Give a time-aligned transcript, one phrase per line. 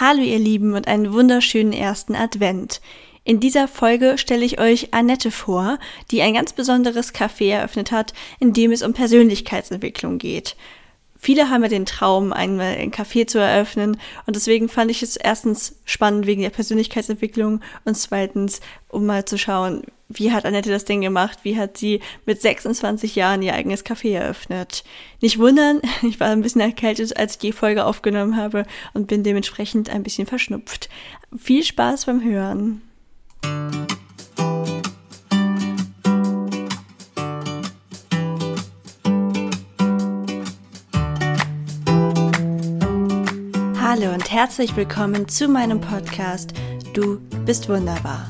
[0.00, 2.80] Hallo ihr Lieben und einen wunderschönen ersten Advent.
[3.24, 5.80] In dieser Folge stelle ich euch Annette vor,
[6.12, 10.54] die ein ganz besonderes Café eröffnet hat, in dem es um Persönlichkeitsentwicklung geht.
[11.16, 15.16] Viele haben ja den Traum, einmal ein Café zu eröffnen und deswegen fand ich es
[15.16, 20.84] erstens spannend wegen der Persönlichkeitsentwicklung und zweitens, um mal zu schauen, wie hat Annette das
[20.84, 24.82] Ding gemacht, wie hat sie mit 26 Jahren ihr eigenes Café eröffnet.
[25.20, 28.64] Nicht wundern, ich war ein bisschen erkältet, als ich die Folge aufgenommen habe
[28.94, 30.88] und bin dementsprechend ein bisschen verschnupft.
[31.36, 32.82] Viel Spaß beim Hören.
[43.80, 46.52] Hallo und herzlich willkommen zu meinem Podcast
[46.94, 48.28] Du bist wunderbar.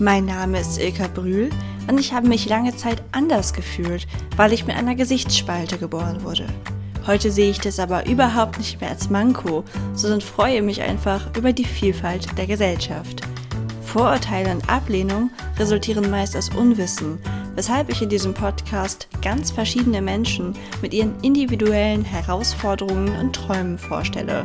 [0.00, 1.50] Mein Name ist Ilka Brühl
[1.88, 4.06] und ich habe mich lange Zeit anders gefühlt,
[4.36, 6.46] weil ich mit einer Gesichtsspalte geboren wurde.
[7.08, 11.52] Heute sehe ich das aber überhaupt nicht mehr als Manko, sondern freue mich einfach über
[11.52, 13.22] die Vielfalt der Gesellschaft.
[13.82, 17.18] Vorurteile und Ablehnung resultieren meist aus Unwissen,
[17.56, 24.44] weshalb ich in diesem Podcast ganz verschiedene Menschen mit ihren individuellen Herausforderungen und Träumen vorstelle.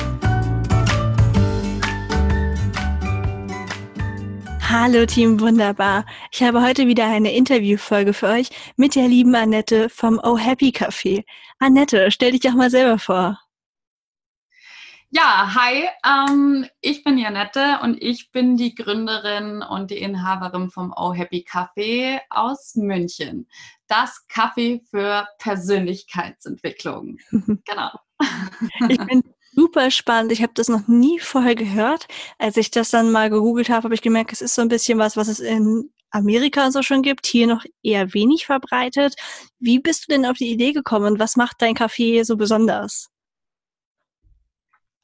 [4.73, 6.05] Hallo Team Wunderbar.
[6.31, 10.69] Ich habe heute wieder eine Interviewfolge für euch mit der lieben Annette vom Oh Happy
[10.69, 11.25] Café.
[11.59, 13.37] Annette, stell dich doch mal selber vor.
[15.09, 20.93] Ja, hi, ähm, ich bin Janette und ich bin die Gründerin und die Inhaberin vom
[20.95, 23.49] Oh Happy Café aus München.
[23.87, 27.17] Das Café für Persönlichkeitsentwicklung.
[27.65, 27.91] genau.
[28.87, 29.21] Ich bin
[29.53, 30.31] super spannend.
[30.31, 32.07] Ich habe das noch nie vorher gehört.
[32.37, 34.99] Als ich das dann mal gegoogelt habe, habe ich gemerkt, es ist so ein bisschen
[34.99, 39.15] was, was es in Amerika so schon gibt, hier noch eher wenig verbreitet.
[39.59, 41.19] Wie bist du denn auf die Idee gekommen?
[41.19, 43.09] Was macht dein Café so besonders?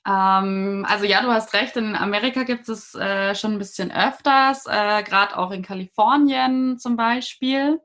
[0.06, 4.66] Ähm, also ja, du hast recht, in Amerika gibt es äh, schon ein bisschen öfters,
[4.66, 7.80] äh, gerade auch in Kalifornien zum Beispiel.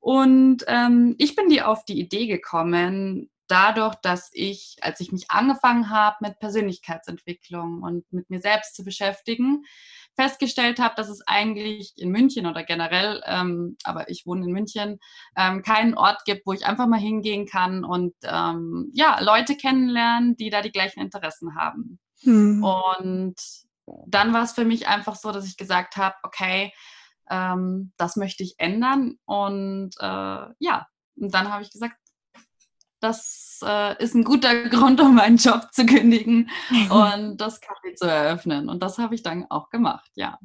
[0.00, 5.30] Und ähm, ich bin dir auf die Idee gekommen, dadurch, dass ich, als ich mich
[5.30, 9.64] angefangen habe mit Persönlichkeitsentwicklung und mit mir selbst zu beschäftigen,
[10.14, 14.98] festgestellt habe, dass es eigentlich in München oder generell, ähm, aber ich wohne in München,
[15.36, 20.36] ähm, keinen Ort gibt, wo ich einfach mal hingehen kann und ähm, ja, Leute kennenlernen,
[20.36, 21.98] die da die gleichen Interessen haben.
[22.22, 22.62] Hm.
[22.64, 23.36] Und
[24.06, 26.72] dann war es für mich einfach so, dass ich gesagt habe, okay,
[27.30, 29.18] ähm, das möchte ich ändern.
[29.24, 30.86] Und äh, ja,
[31.16, 31.96] und dann habe ich gesagt,
[33.00, 36.50] das äh, ist ein guter Grund, um meinen Job zu kündigen
[36.90, 38.68] und das Café zu eröffnen.
[38.68, 40.38] Und das habe ich dann auch gemacht, ja.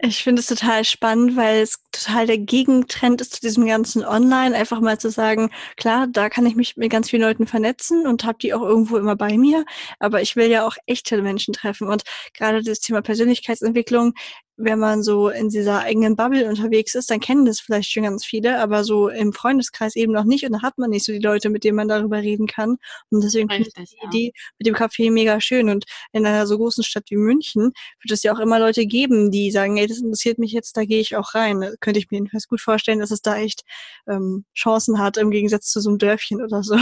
[0.00, 4.54] Ich finde es total spannend, weil es total der Gegentrend ist zu diesem ganzen Online.
[4.54, 8.24] Einfach mal zu sagen, klar, da kann ich mich mit ganz vielen Leuten vernetzen und
[8.24, 9.64] habe die auch irgendwo immer bei mir.
[9.98, 11.88] Aber ich will ja auch echte Menschen treffen.
[11.88, 14.14] Und gerade das Thema Persönlichkeitsentwicklung
[14.58, 18.24] wenn man so in dieser eigenen Bubble unterwegs ist, dann kennen das vielleicht schon ganz
[18.24, 21.18] viele, aber so im Freundeskreis eben noch nicht und da hat man nicht so die
[21.18, 22.76] Leute, mit denen man darüber reden kann.
[23.10, 24.08] Und deswegen finde ich die ja.
[24.08, 25.68] Idee mit dem Café mega schön.
[25.68, 29.30] Und in einer so großen Stadt wie München wird es ja auch immer Leute geben,
[29.30, 31.60] die sagen, ey, das interessiert mich jetzt, da gehe ich auch rein.
[31.60, 33.62] Da könnte ich mir jedenfalls gut vorstellen, dass es da echt
[34.08, 36.78] ähm, Chancen hat, im Gegensatz zu so einem Dörfchen oder so.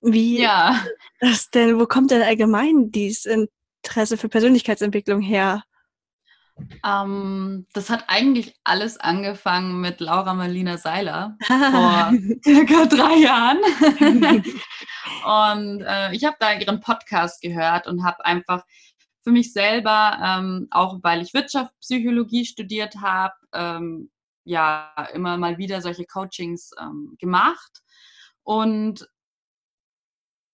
[0.00, 0.84] Wie ja.
[1.20, 5.64] das denn, wo kommt denn allgemein dieses Interesse für Persönlichkeitsentwicklung her?
[6.84, 12.12] Ähm, das hat eigentlich alles angefangen mit Laura Marlina Seiler vor
[12.44, 13.58] circa drei Jahren.
[15.60, 18.64] und äh, ich habe da ihren Podcast gehört und habe einfach
[19.22, 24.10] für mich selber, ähm, auch weil ich Wirtschaftspsychologie studiert habe, ähm,
[24.44, 27.82] ja immer mal wieder solche Coachings ähm, gemacht.
[28.44, 29.08] Und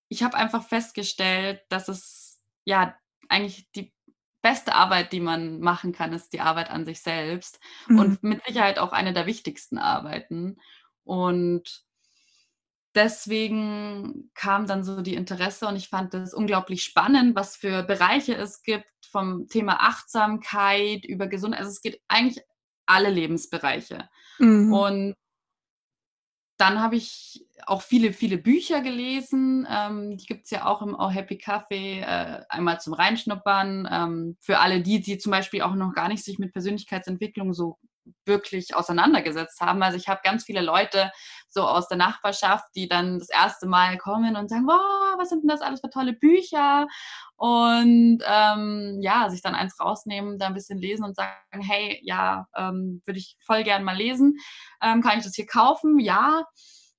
[0.08, 2.96] ich habe einfach festgestellt, dass es ja
[3.28, 3.92] eigentlich die
[4.42, 7.98] beste Arbeit, die man machen kann, ist die Arbeit an sich selbst mhm.
[7.98, 10.58] und mit Sicherheit auch eine der wichtigsten Arbeiten.
[11.04, 11.84] Und
[12.94, 18.34] deswegen kam dann so die Interesse und ich fand es unglaublich spannend, was für Bereiche
[18.34, 21.60] es gibt, vom Thema Achtsamkeit über Gesundheit.
[21.60, 22.44] Also es geht eigentlich
[22.86, 24.08] alle Lebensbereiche.
[24.38, 24.72] Mhm.
[24.72, 25.14] Und
[26.62, 29.66] dann habe ich auch viele, viele Bücher gelesen.
[29.68, 33.88] Ähm, die gibt es ja auch im Oh Happy Café, äh, einmal zum Reinschnuppern.
[33.90, 37.78] Ähm, für alle die, die zum Beispiel auch noch gar nicht sich mit Persönlichkeitsentwicklung so
[38.24, 39.82] wirklich auseinandergesetzt haben.
[39.82, 41.10] Also ich habe ganz viele Leute
[41.48, 45.42] so aus der Nachbarschaft, die dann das erste Mal kommen und sagen, wow, was sind
[45.42, 46.86] denn das alles für tolle Bücher?
[47.36, 52.46] Und ähm, ja, sich dann eins rausnehmen, da ein bisschen lesen und sagen, hey, ja,
[52.56, 54.38] ähm, würde ich voll gern mal lesen.
[54.82, 55.98] Ähm, kann ich das hier kaufen?
[55.98, 56.44] Ja.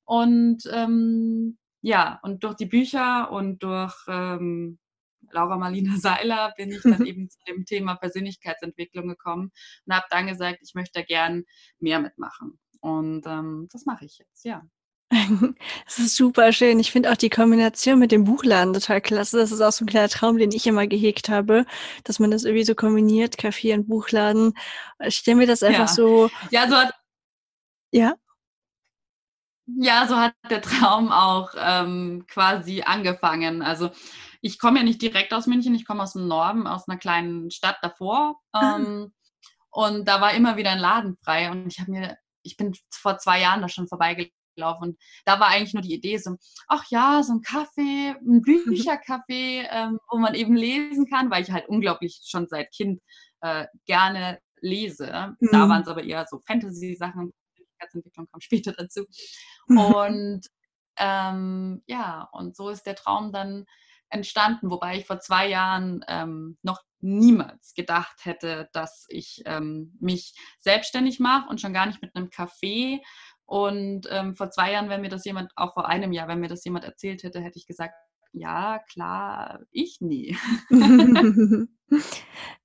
[0.06, 4.80] Und ähm, ja, und durch die Bücher und durch ähm,
[5.34, 9.52] Laura Marlina Seiler bin ich dann eben zu dem Thema Persönlichkeitsentwicklung gekommen
[9.86, 11.44] und habe dann gesagt, ich möchte gern
[11.80, 12.60] mehr mitmachen.
[12.80, 14.64] Und ähm, das mache ich jetzt, ja.
[15.86, 16.80] Das ist super schön.
[16.80, 19.38] Ich finde auch die Kombination mit dem Buchladen total klasse.
[19.38, 21.66] Das ist auch so ein kleiner Traum, den ich immer gehegt habe,
[22.04, 24.54] dass man das irgendwie so kombiniert, Kaffee und Buchladen.
[25.00, 25.94] Ich stelle mir das einfach ja.
[25.94, 26.30] so.
[26.52, 26.94] Ja, so hat.
[27.92, 28.16] Ja.
[29.66, 33.62] Ja, so hat der Traum auch ähm, quasi angefangen.
[33.62, 33.92] Also
[34.44, 37.50] ich komme ja nicht direkt aus München, ich komme aus dem Norden, aus einer kleinen
[37.50, 38.36] Stadt davor.
[38.52, 38.76] Ah.
[38.76, 39.14] Ähm,
[39.72, 41.50] und da war immer wieder ein Laden frei.
[41.50, 44.90] Und ich habe mir, ich bin vor zwei Jahren da schon vorbeigelaufen.
[44.90, 46.36] Und da war eigentlich nur die Idee so,
[46.68, 48.66] ach ja, so ein Kaffee, ein mhm.
[48.68, 53.02] Büchercafé, ähm, wo man eben lesen kann, weil ich halt unglaublich schon seit Kind
[53.40, 55.36] äh, gerne lese.
[55.40, 55.50] Mhm.
[55.54, 57.32] Da waren es aber eher so Fantasy-Sachen,
[57.84, 59.06] Persönlichkeitsentwicklung kam später dazu.
[59.68, 60.42] Und
[60.98, 63.66] ähm, ja, und so ist der Traum dann
[64.14, 70.34] entstanden, wobei ich vor zwei Jahren ähm, noch niemals gedacht hätte, dass ich ähm, mich
[70.60, 73.00] selbstständig mache und schon gar nicht mit einem Café.
[73.46, 76.48] Und ähm, vor zwei Jahren, wenn mir das jemand, auch vor einem Jahr, wenn mir
[76.48, 77.94] das jemand erzählt hätte, hätte ich gesagt,
[78.32, 80.38] ja, klar, ich nie.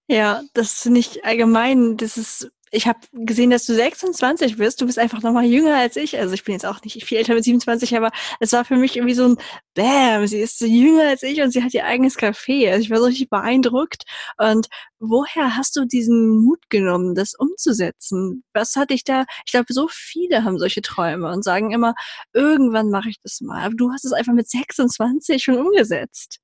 [0.09, 4.81] ja, das finde ich allgemein, das ist ich habe gesehen, dass du 26 bist.
[4.81, 6.19] Du bist einfach noch mal jünger als ich.
[6.19, 8.11] Also ich bin jetzt auch nicht viel älter mit 27, aber
[8.41, 9.37] es war für mich irgendwie so ein
[9.75, 10.26] Bäm.
[10.26, 12.70] Sie ist so jünger als ich und sie hat ihr eigenes Café.
[12.70, 14.05] Also ich war so richtig beeindruckt.
[14.37, 14.69] Und
[14.99, 18.44] woher hast du diesen Mut genommen, das umzusetzen?
[18.53, 19.25] Was hatte ich da?
[19.47, 21.94] Ich glaube, so viele haben solche Träume und sagen immer,
[22.32, 23.64] irgendwann mache ich das mal.
[23.64, 26.41] Aber du hast es einfach mit 26 schon umgesetzt.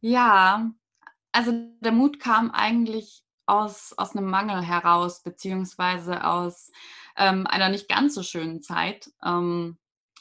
[0.00, 0.70] Ja,
[1.32, 6.70] also der Mut kam eigentlich aus, aus einem Mangel heraus, beziehungsweise aus
[7.16, 9.10] ähm, einer nicht ganz so schönen Zeit.
[9.24, 9.78] Ähm,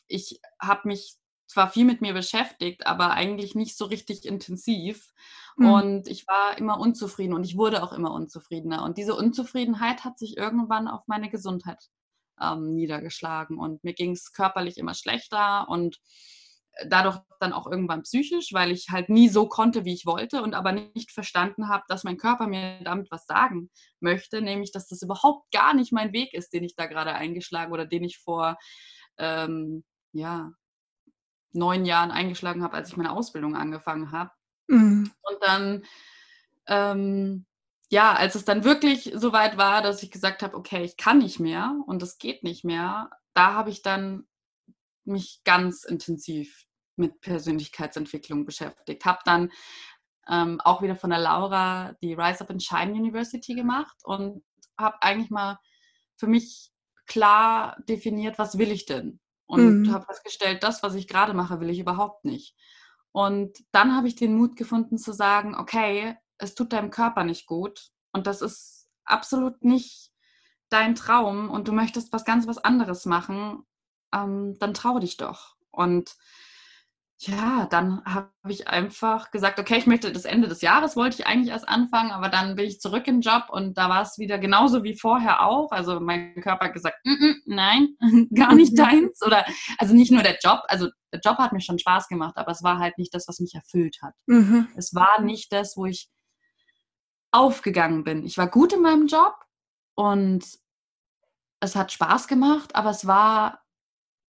[0.08, 1.16] ich habe mich
[1.48, 5.14] zwar viel mit mir beschäftigt, aber eigentlich nicht so richtig intensiv.
[5.56, 5.70] Mhm.
[5.70, 8.84] Und ich war immer unzufrieden und ich wurde auch immer unzufriedener.
[8.84, 11.90] Und diese Unzufriedenheit hat sich irgendwann auf meine Gesundheit
[12.42, 13.58] ähm, niedergeschlagen.
[13.58, 16.00] Und mir ging es körperlich immer schlechter und
[16.88, 20.54] dadurch dann auch irgendwann psychisch, weil ich halt nie so konnte, wie ich wollte und
[20.56, 25.02] aber nicht verstanden habe, dass mein Körper mir damit was sagen möchte, nämlich, dass das
[25.02, 28.58] überhaupt gar nicht mein Weg ist, den ich da gerade eingeschlagen oder den ich vor
[29.18, 29.84] ähm,
[30.14, 30.52] ja,
[31.52, 34.32] neun Jahren eingeschlagen habe, als ich meine Ausbildung angefangen habe.
[34.68, 35.12] Mhm.
[35.22, 35.84] Und dann,
[36.68, 37.46] ähm,
[37.90, 41.20] ja, als es dann wirklich so weit war, dass ich gesagt habe, okay, ich kann
[41.20, 44.26] nicht mehr und es geht nicht mehr, da habe ich dann
[45.06, 46.66] mich ganz intensiv
[46.96, 49.06] mit Persönlichkeitsentwicklung beschäftigt.
[49.06, 49.52] Habe dann
[50.30, 54.44] ähm, auch wieder von der Laura die Rise Up and Shine University gemacht und
[54.78, 55.60] habe eigentlich mal
[56.16, 56.72] für mich
[57.06, 59.20] klar definiert, was will ich denn?
[59.46, 59.94] Und mhm.
[59.94, 62.56] habe festgestellt, das, was ich gerade mache, will ich überhaupt nicht.
[63.12, 67.46] Und dann habe ich den Mut gefunden zu sagen, okay, es tut deinem Körper nicht
[67.46, 70.12] gut und das ist absolut nicht
[70.70, 73.66] dein Traum und du möchtest was ganz was anderes machen
[74.14, 75.56] ähm, dann trau dich doch.
[75.72, 76.16] Und
[77.20, 81.28] ja, dann habe ich einfach gesagt, okay, ich möchte das Ende des Jahres wollte ich
[81.28, 84.40] eigentlich erst anfangen, aber dann bin ich zurück im Job und da war es wieder
[84.40, 85.72] genauso wie vorher auch.
[85.72, 87.96] Also mein Körper hat gesagt, mm -mm, nein,
[88.36, 89.22] gar nicht deins.
[89.26, 89.46] Oder
[89.78, 92.64] also nicht nur der Job, also der Job hat mir schon Spaß gemacht, aber es
[92.64, 94.16] war halt nicht das, was mich erfüllt hat.
[94.26, 94.68] Mhm.
[94.76, 96.10] Es war nicht das, wo ich
[97.32, 98.26] aufgegangen bin.
[98.26, 99.36] Ich war gut in meinem Job
[99.96, 100.46] und
[101.62, 103.63] es hat Spaß gemacht, aber es war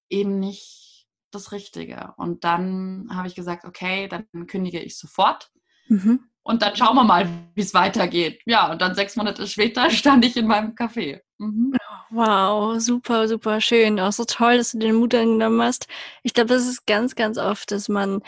[0.08, 2.14] eben nicht das Richtige.
[2.16, 5.50] Und dann habe ich gesagt, okay, dann kündige ich sofort.
[5.88, 6.20] Mhm.
[6.42, 8.42] Und dann schauen wir mal, wie es weitergeht.
[8.44, 11.20] Ja, und dann sechs Monate später stand ich in meinem Café.
[11.38, 11.74] Mhm.
[12.10, 13.98] Wow, super, super schön.
[13.98, 15.88] Auch so toll, dass du den Mut angenommen hast.
[16.22, 18.22] Ich glaube, das ist ganz, ganz oft, dass man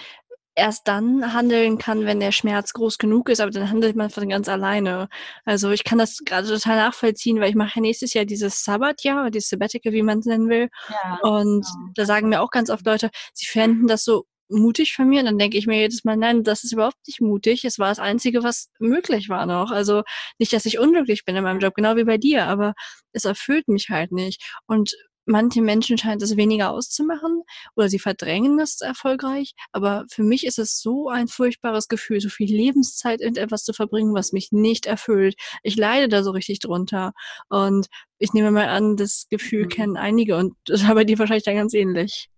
[0.56, 4.28] erst dann handeln kann, wenn der Schmerz groß genug ist, aber dann handelt man von
[4.28, 5.08] ganz alleine.
[5.44, 9.30] Also ich kann das gerade total nachvollziehen, weil ich mache nächstes Jahr dieses Sabbatjahr oder
[9.30, 10.68] dieses Sabbatical, wie man es nennen will.
[10.88, 11.92] Ja, und genau.
[11.94, 15.20] da sagen mir auch ganz oft Leute, sie fänden das so mutig von mir.
[15.20, 17.64] Und dann denke ich mir jedes Mal, nein, das ist überhaupt nicht mutig.
[17.64, 19.70] Es war das Einzige, was möglich war noch.
[19.70, 20.02] Also
[20.38, 22.74] nicht, dass ich unglücklich bin in meinem Job, genau wie bei dir, aber
[23.12, 24.42] es erfüllt mich halt nicht.
[24.66, 24.94] Und
[25.26, 27.42] manche Menschen scheint es weniger auszumachen
[27.74, 29.54] oder sie verdrängen es erfolgreich.
[29.72, 33.72] Aber für mich ist es so ein furchtbares Gefühl, so viel Lebenszeit in etwas zu
[33.72, 35.34] verbringen, was mich nicht erfüllt.
[35.62, 37.12] Ich leide da so richtig drunter.
[37.48, 39.68] Und ich nehme mal an, das Gefühl mhm.
[39.68, 42.30] kennen einige und das war bei dir wahrscheinlich dann ganz ähnlich.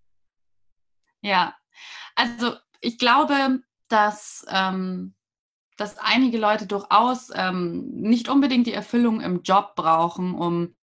[1.21, 1.55] Ja,
[2.15, 5.15] also ich glaube, dass, ähm,
[5.77, 10.75] dass einige Leute durchaus ähm, nicht unbedingt die Erfüllung im Job brauchen, um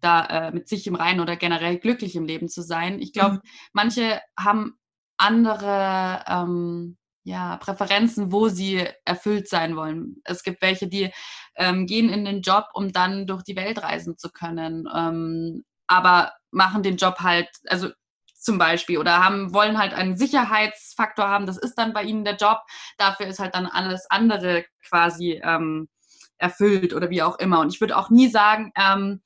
[0.00, 3.00] da äh, mit sich im Reinen oder generell glücklich im Leben zu sein.
[3.00, 3.40] Ich glaube, mhm.
[3.72, 4.78] manche haben
[5.16, 10.16] andere ähm, ja, Präferenzen, wo sie erfüllt sein wollen.
[10.24, 11.12] Es gibt welche, die
[11.56, 16.32] ähm, gehen in den Job, um dann durch die Welt reisen zu können, ähm, aber
[16.50, 17.90] machen den Job halt, also
[18.34, 22.36] zum Beispiel, oder haben, wollen halt einen Sicherheitsfaktor haben, das ist dann bei ihnen der
[22.36, 22.60] Job,
[22.96, 25.88] dafür ist halt dann alles andere quasi ähm,
[26.38, 27.60] erfüllt oder wie auch immer.
[27.60, 29.20] Und ich würde auch nie sagen, ähm,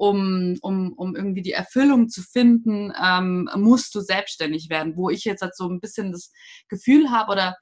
[0.00, 4.96] um, um, um irgendwie die Erfüllung zu finden, ähm, musst du selbstständig werden.
[4.96, 6.32] Wo ich jetzt halt so ein bisschen das
[6.68, 7.56] Gefühl habe oder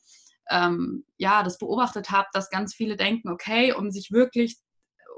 [0.49, 4.57] ähm, ja, das beobachtet habe, dass ganz viele denken, okay, um sich wirklich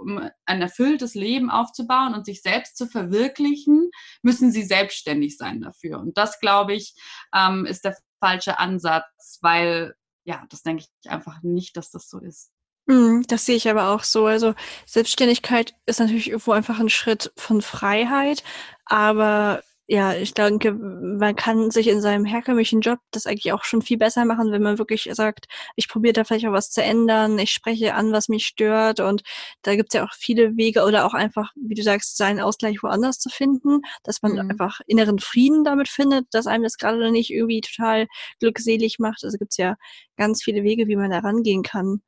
[0.01, 3.91] um ein erfülltes Leben aufzubauen und sich selbst zu verwirklichen,
[4.23, 6.01] müssen sie selbstständig sein dafür.
[6.01, 6.95] Und das, glaube ich,
[7.35, 12.19] ähm, ist der falsche Ansatz, weil ja, das denke ich einfach nicht, dass das so
[12.19, 12.51] ist.
[12.91, 14.27] Mhm, das sehe ich aber auch so.
[14.27, 14.55] Also
[14.85, 18.43] Selbstständigkeit ist natürlich irgendwo einfach ein Schritt von Freiheit,
[18.85, 23.83] aber ja, ich denke, man kann sich in seinem herkömmlichen Job das eigentlich auch schon
[23.83, 27.39] viel besser machen, wenn man wirklich sagt, ich probiere da vielleicht auch was zu ändern,
[27.41, 29.23] ich spreche an, was mich stört und
[29.63, 32.83] da gibt es ja auch viele Wege oder auch einfach, wie du sagst, seinen Ausgleich
[32.83, 34.51] woanders zu finden, dass man mhm.
[34.51, 38.07] einfach inneren Frieden damit findet, dass einem das gerade nicht irgendwie total
[38.41, 39.25] glückselig macht.
[39.25, 39.77] Also gibt es ja
[40.17, 42.01] ganz viele Wege, wie man da rangehen kann.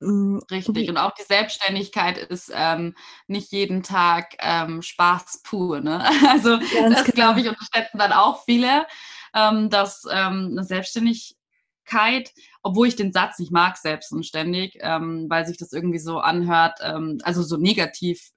[0.00, 0.88] Mm, Richtig.
[0.88, 2.94] Und auch die Selbstständigkeit ist ähm,
[3.26, 5.80] nicht jeden Tag ähm, Spaß pur.
[5.80, 6.04] Ne?
[6.28, 7.14] Also Ganz das, genau.
[7.14, 8.86] glaube ich, unterschätzen dann auch viele,
[9.34, 12.32] ähm, dass ähm, eine Selbstständigkeit,
[12.62, 17.18] obwohl ich den Satz nicht mag, selbstständig, ähm, weil sich das irgendwie so anhört, ähm,
[17.22, 18.30] also so negativ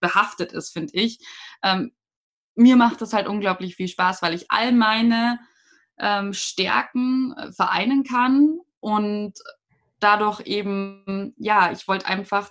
[0.00, 1.18] behaftet ist, finde ich.
[2.56, 5.38] mir macht das halt unglaublich viel Spaß, weil ich all meine
[6.32, 9.32] Stärken äh, vereinen kann und
[10.04, 12.50] dadurch eben, ja, ich wollte einfach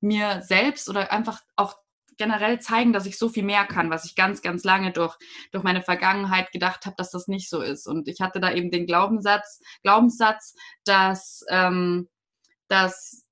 [0.00, 1.76] mir selbst oder einfach auch
[2.16, 5.16] generell zeigen, dass ich so viel mehr kann, was ich ganz, ganz lange durch,
[5.50, 7.86] durch meine Vergangenheit gedacht habe, dass das nicht so ist.
[7.86, 12.08] Und ich hatte da eben den Glaubenssatz, Glaubenssatz, dass, ähm,
[12.68, 13.26] dass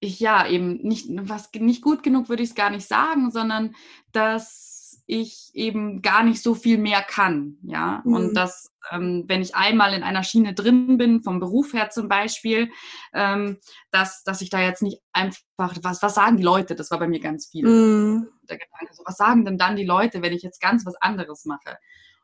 [0.00, 3.74] ich ja eben nicht, was nicht gut genug würde ich es gar nicht sagen, sondern
[4.12, 4.71] dass
[5.20, 7.58] ich eben gar nicht so viel mehr kann.
[7.62, 8.14] Ja, mhm.
[8.14, 12.08] und dass, ähm, wenn ich einmal in einer Schiene drin bin, vom Beruf her zum
[12.08, 12.70] Beispiel,
[13.12, 13.58] ähm,
[13.90, 16.74] dass, dass ich da jetzt nicht einfach, was, was sagen die Leute?
[16.74, 17.66] Das war bei mir ganz viel.
[17.66, 18.28] Mhm.
[18.48, 21.44] Der Gedanke, so, was sagen denn dann die Leute, wenn ich jetzt ganz was anderes
[21.44, 21.76] mache?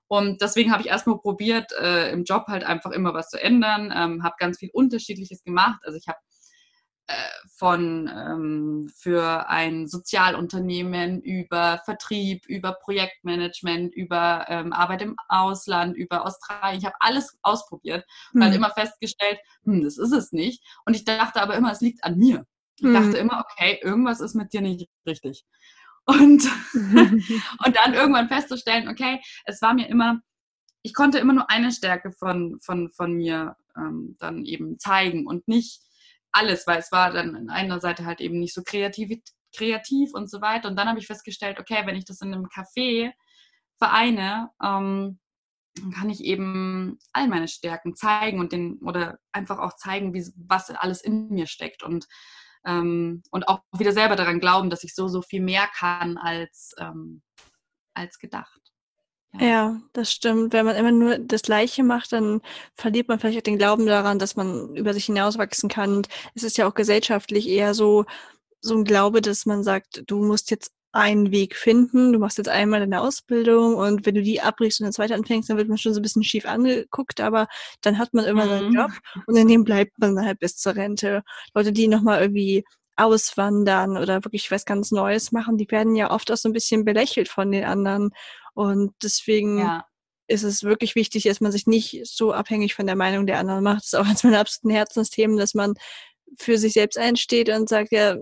[0.08, 3.92] Und deswegen habe ich erstmal probiert, äh, im Job halt einfach immer was zu ändern,
[3.94, 5.80] ähm, habe ganz viel Unterschiedliches gemacht.
[5.84, 6.18] Also ich habe
[7.56, 16.26] von ähm, für ein Sozialunternehmen über Vertrieb, über Projektmanagement, über ähm, Arbeit im Ausland, über
[16.26, 16.78] Australien.
[16.78, 18.58] Ich habe alles ausprobiert und halt hm.
[18.62, 20.62] immer festgestellt, hm, das ist es nicht.
[20.84, 22.44] Und ich dachte aber immer, es liegt an mir.
[22.76, 22.94] Ich hm.
[22.94, 25.44] dachte immer, okay, irgendwas ist mit dir nicht richtig.
[26.04, 30.20] Und, und dann irgendwann festzustellen, okay, es war mir immer,
[30.82, 35.48] ich konnte immer nur eine Stärke von, von, von mir ähm, dann eben zeigen und
[35.48, 35.82] nicht
[36.38, 39.20] alles, weil es war dann an einer Seite halt eben nicht so kreativ,
[39.56, 40.68] kreativ und so weiter.
[40.68, 43.12] Und dann habe ich festgestellt, okay, wenn ich das in einem Café
[43.78, 45.18] vereine, ähm,
[45.80, 50.24] dann kann ich eben all meine Stärken zeigen und den oder einfach auch zeigen, wie,
[50.36, 52.06] was alles in mir steckt und
[52.66, 56.74] ähm, und auch wieder selber daran glauben, dass ich so so viel mehr kann als
[56.78, 57.22] ähm,
[57.94, 58.67] als gedacht.
[59.34, 60.52] Ja, das stimmt.
[60.52, 62.40] Wenn man immer nur das Gleiche macht, dann
[62.74, 65.96] verliert man vielleicht auch den Glauben daran, dass man über sich hinauswachsen kann.
[65.96, 68.06] Und es ist ja auch gesellschaftlich eher so,
[68.60, 72.48] so ein Glaube, dass man sagt, du musst jetzt einen Weg finden, du machst jetzt
[72.48, 75.76] einmal deine Ausbildung und wenn du die abbrichst und eine zweite anfängst, dann wird man
[75.76, 77.46] schon so ein bisschen schief angeguckt, aber
[77.82, 78.48] dann hat man immer mhm.
[78.48, 78.90] seinen Job
[79.26, 81.22] und in dem bleibt man halt bis zur Rente.
[81.54, 82.64] Leute, die nochmal irgendwie
[82.96, 86.84] auswandern oder wirklich was ganz Neues machen, die werden ja oft auch so ein bisschen
[86.84, 88.10] belächelt von den anderen.
[88.58, 89.84] Und deswegen ja.
[90.26, 93.62] ist es wirklich wichtig, dass man sich nicht so abhängig von der Meinung der anderen
[93.62, 93.82] macht.
[93.82, 95.74] Das ist auch eines meiner absoluten Herzensthemen, dass man
[96.40, 98.16] für sich selbst einsteht und sagt, ja,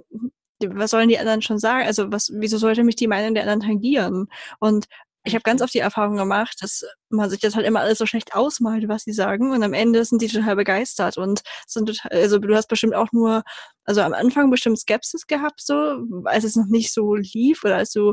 [0.62, 1.86] was sollen die anderen schon sagen?
[1.86, 4.28] Also was, wieso sollte mich die Meinung der anderen tangieren?
[4.60, 4.84] Und
[5.24, 8.04] ich habe ganz oft die Erfahrung gemacht, dass man sich das halt immer alles so
[8.04, 9.52] schlecht ausmalt, was sie sagen.
[9.52, 13.10] Und am Ende sind die total begeistert und sind total, also du hast bestimmt auch
[13.12, 13.42] nur,
[13.84, 17.90] also am Anfang bestimmt Skepsis gehabt, so, als es noch nicht so lief oder als
[17.92, 18.12] du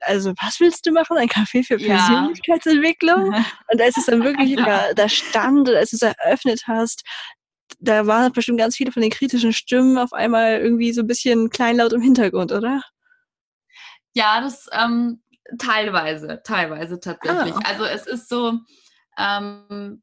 [0.00, 1.16] also was willst du machen?
[1.16, 3.32] Ein Café für Persönlichkeitsentwicklung?
[3.32, 3.44] Ja.
[3.72, 4.92] Und als es dann wirklich ja.
[4.94, 7.02] da, stand und als du es eröffnet hast,
[7.78, 11.50] da waren bestimmt ganz viele von den kritischen Stimmen auf einmal irgendwie so ein bisschen
[11.50, 12.82] kleinlaut im Hintergrund, oder?
[14.12, 15.22] Ja, das ähm,
[15.58, 17.54] teilweise, teilweise tatsächlich.
[17.54, 17.60] Ah.
[17.64, 18.58] Also es ist so,
[19.18, 20.02] ähm,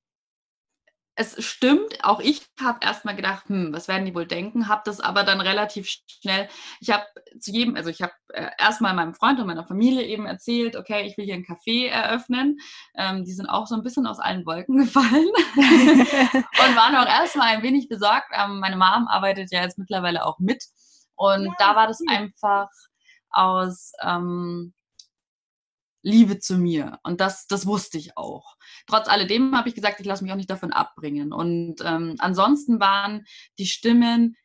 [1.17, 4.99] es stimmt, auch ich habe erstmal gedacht, hm, was werden die wohl denken, habe das
[4.99, 6.47] aber dann relativ schnell,
[6.79, 7.05] ich habe
[7.39, 11.07] zu jedem, also ich habe äh, erstmal meinem Freund und meiner Familie eben erzählt, okay,
[11.07, 12.59] ich will hier ein Café eröffnen.
[12.95, 17.47] Ähm, die sind auch so ein bisschen aus allen Wolken gefallen und waren auch erstmal
[17.47, 18.27] ein wenig besorgt.
[18.31, 20.63] Ähm, meine Mom arbeitet ja jetzt mittlerweile auch mit
[21.15, 22.15] und ja, da war das cool.
[22.15, 22.69] einfach
[23.31, 24.73] aus, ähm,
[26.07, 26.99] Liebe zu mir.
[27.03, 28.55] Und das, das wusste ich auch.
[28.87, 31.33] Trotz alledem habe ich gesagt, ich lasse mich auch nicht davon abbringen.
[31.33, 33.25] Und ähm, ansonsten waren
[33.59, 34.35] die Stimmen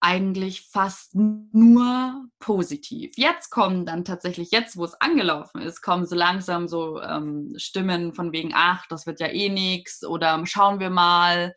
[0.00, 3.12] eigentlich fast nur positiv.
[3.16, 8.14] Jetzt kommen dann tatsächlich, jetzt wo es angelaufen ist, kommen so langsam so ähm, Stimmen
[8.14, 11.52] von wegen, ach, das wird ja eh nichts oder schauen wir mal,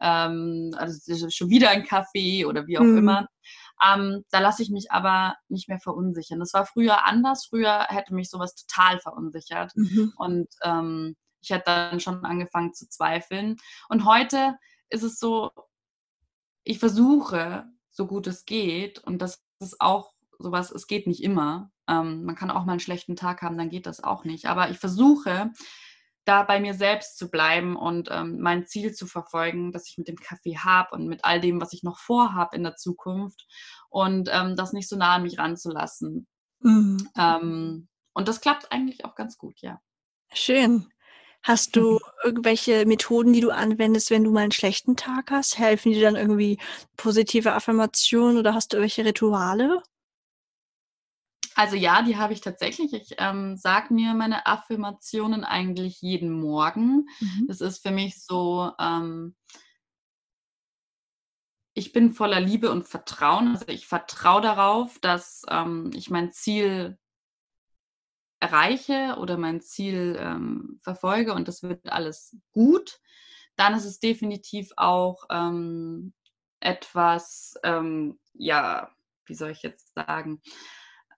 [0.00, 2.98] ähm, also schon wieder ein Kaffee oder wie auch mhm.
[2.98, 3.28] immer.
[3.84, 6.40] Ähm, da lasse ich mich aber nicht mehr verunsichern.
[6.40, 7.46] Das war früher anders.
[7.46, 9.72] Früher hätte mich sowas total verunsichert.
[9.76, 10.12] Mhm.
[10.16, 13.56] Und ähm, ich hätte dann schon angefangen zu zweifeln.
[13.88, 14.56] Und heute
[14.90, 15.50] ist es so,
[16.64, 21.70] ich versuche, so gut es geht, und das ist auch sowas, es geht nicht immer.
[21.88, 24.46] Ähm, man kann auch mal einen schlechten Tag haben, dann geht das auch nicht.
[24.46, 25.52] Aber ich versuche,
[26.28, 30.08] da bei mir selbst zu bleiben und ähm, mein Ziel zu verfolgen, das ich mit
[30.08, 33.46] dem Kaffee habe und mit all dem, was ich noch vorhabe in der Zukunft
[33.88, 36.26] und ähm, das nicht so nah an mich ranzulassen.
[36.60, 37.08] Mhm.
[37.16, 39.80] Ähm, und das klappt eigentlich auch ganz gut, ja.
[40.32, 40.92] Schön.
[41.42, 41.98] Hast du mhm.
[42.24, 45.58] irgendwelche Methoden, die du anwendest, wenn du mal einen schlechten Tag hast?
[45.58, 46.58] Helfen dir dann irgendwie
[46.98, 49.82] positive Affirmationen oder hast du irgendwelche Rituale?
[51.58, 52.92] Also ja, die habe ich tatsächlich.
[52.92, 57.08] Ich ähm, sage mir meine Affirmationen eigentlich jeden Morgen.
[57.18, 57.46] Mhm.
[57.48, 59.34] Das ist für mich so, ähm,
[61.74, 63.48] ich bin voller Liebe und Vertrauen.
[63.48, 66.96] Also ich vertraue darauf, dass ähm, ich mein Ziel
[68.38, 73.00] erreiche oder mein Ziel ähm, verfolge und das wird alles gut.
[73.56, 76.12] Dann ist es definitiv auch ähm,
[76.60, 78.92] etwas, ähm, ja,
[79.24, 80.40] wie soll ich jetzt sagen,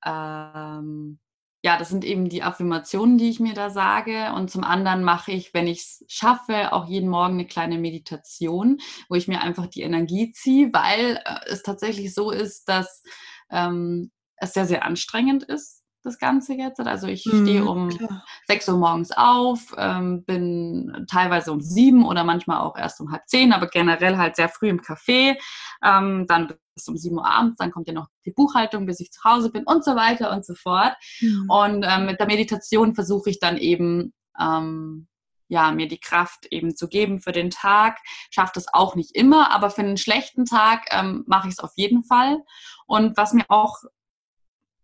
[0.04, 1.18] ähm,
[1.62, 4.32] ja, das sind eben die Affirmationen, die ich mir da sage.
[4.34, 8.78] Und zum anderen mache ich, wenn ich es schaffe, auch jeden Morgen eine kleine Meditation,
[9.08, 13.02] wo ich mir einfach die Energie ziehe, weil äh, es tatsächlich so ist, dass
[13.50, 16.80] ähm, es sehr, sehr anstrengend ist das Ganze jetzt.
[16.80, 18.24] Also ich mhm, stehe um klar.
[18.48, 23.22] 6 Uhr morgens auf, ähm, bin teilweise um 7 oder manchmal auch erst um halb
[23.26, 25.36] 10, aber generell halt sehr früh im Café.
[25.84, 29.10] Ähm, dann bis um 7 Uhr abends, dann kommt ja noch die Buchhaltung, bis ich
[29.10, 30.94] zu Hause bin und so weiter und so fort.
[31.20, 31.46] Mhm.
[31.48, 35.06] Und ähm, mit der Meditation versuche ich dann eben ähm,
[35.50, 37.98] ja, mir die Kraft eben zu geben für den Tag.
[38.30, 41.72] Schafft es auch nicht immer, aber für einen schlechten Tag ähm, mache ich es auf
[41.74, 42.38] jeden Fall.
[42.86, 43.74] Und was mir auch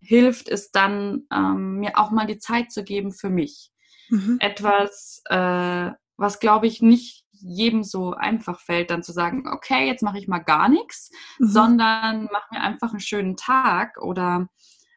[0.06, 3.70] hilft, ist dann ähm, mir auch mal die Zeit zu geben für mich.
[4.08, 4.38] Mhm.
[4.40, 10.02] Etwas, äh, was glaube ich nicht jedem so einfach fällt, dann zu sagen, okay, jetzt
[10.02, 11.48] mache ich mal gar nichts, mhm.
[11.48, 14.48] sondern mache mir einfach einen schönen Tag oder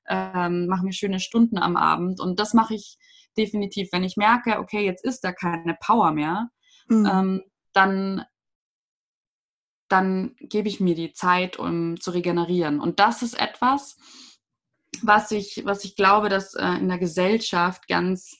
[0.08, 2.20] ähm, mache mir schöne Stunden am Abend.
[2.20, 2.98] Und das mache ich
[3.38, 6.50] definitiv, wenn ich merke, okay, jetzt ist da keine Power mehr,
[6.88, 7.06] mhm.
[7.06, 7.42] ähm,
[7.74, 8.26] dann
[9.90, 12.80] dann gebe ich mir die Zeit, um zu regenerieren.
[12.80, 13.98] Und das ist etwas,
[15.02, 18.38] was ich, was ich glaube, dass äh, in der Gesellschaft ganz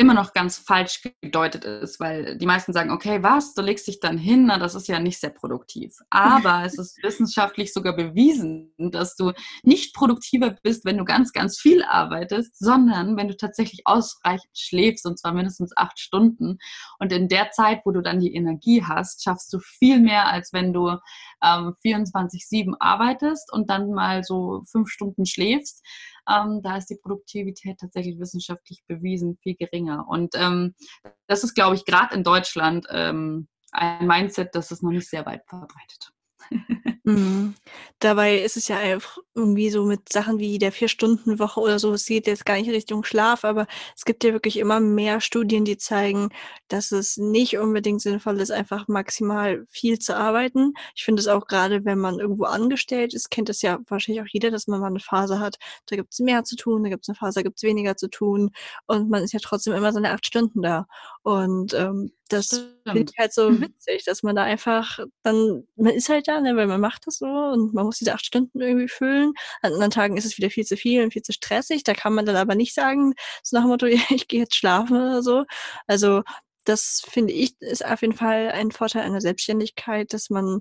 [0.00, 4.00] immer noch ganz falsch gedeutet ist, weil die meisten sagen, okay, was, du legst dich
[4.00, 5.94] dann hin, na, das ist ja nicht sehr produktiv.
[6.08, 9.32] Aber es ist wissenschaftlich sogar bewiesen, dass du
[9.62, 15.04] nicht produktiver bist, wenn du ganz, ganz viel arbeitest, sondern wenn du tatsächlich ausreichend schläfst,
[15.04, 16.56] und zwar mindestens acht Stunden.
[16.98, 20.54] Und in der Zeit, wo du dann die Energie hast, schaffst du viel mehr, als
[20.54, 20.96] wenn du
[21.42, 25.84] ähm, 24-7 arbeitest und dann mal so fünf Stunden schläfst
[26.30, 30.06] ähm, da ist die Produktivität tatsächlich wissenschaftlich bewiesen viel geringer.
[30.08, 30.74] Und ähm,
[31.26, 35.26] das ist, glaube ich, gerade in Deutschland ähm, ein Mindset, das ist noch nicht sehr
[35.26, 36.12] weit verbreitet.
[37.04, 37.54] Mhm.
[37.98, 42.06] Dabei ist es ja einfach irgendwie so mit Sachen wie der Vier-Stunden-Woche oder so, es
[42.06, 45.78] geht jetzt gar nicht Richtung Schlaf, aber es gibt ja wirklich immer mehr Studien, die
[45.78, 46.30] zeigen,
[46.68, 50.74] dass es nicht unbedingt sinnvoll ist, einfach maximal viel zu arbeiten.
[50.94, 54.30] Ich finde es auch gerade, wenn man irgendwo angestellt ist, kennt es ja wahrscheinlich auch
[54.30, 57.04] jeder, dass man mal eine Phase hat, da gibt es mehr zu tun, da gibt
[57.04, 58.50] es eine Phase, da gibt es weniger zu tun
[58.86, 60.86] und man ist ja trotzdem immer seine acht Stunden da.
[61.22, 63.60] Und ähm, das finde ich halt so mhm.
[63.62, 67.18] witzig, dass man da einfach dann, man ist halt da, ne, weil man macht das
[67.18, 69.32] so und man muss diese acht Stunden irgendwie füllen.
[69.62, 71.84] An anderen Tagen ist es wieder viel zu viel und viel zu stressig.
[71.84, 74.96] Da kann man dann aber nicht sagen, so nach dem Motto, ich gehe jetzt schlafen
[74.96, 75.44] oder so.
[75.86, 76.22] Also
[76.64, 80.60] das finde ich ist auf jeden Fall ein Vorteil einer Selbstständigkeit, dass man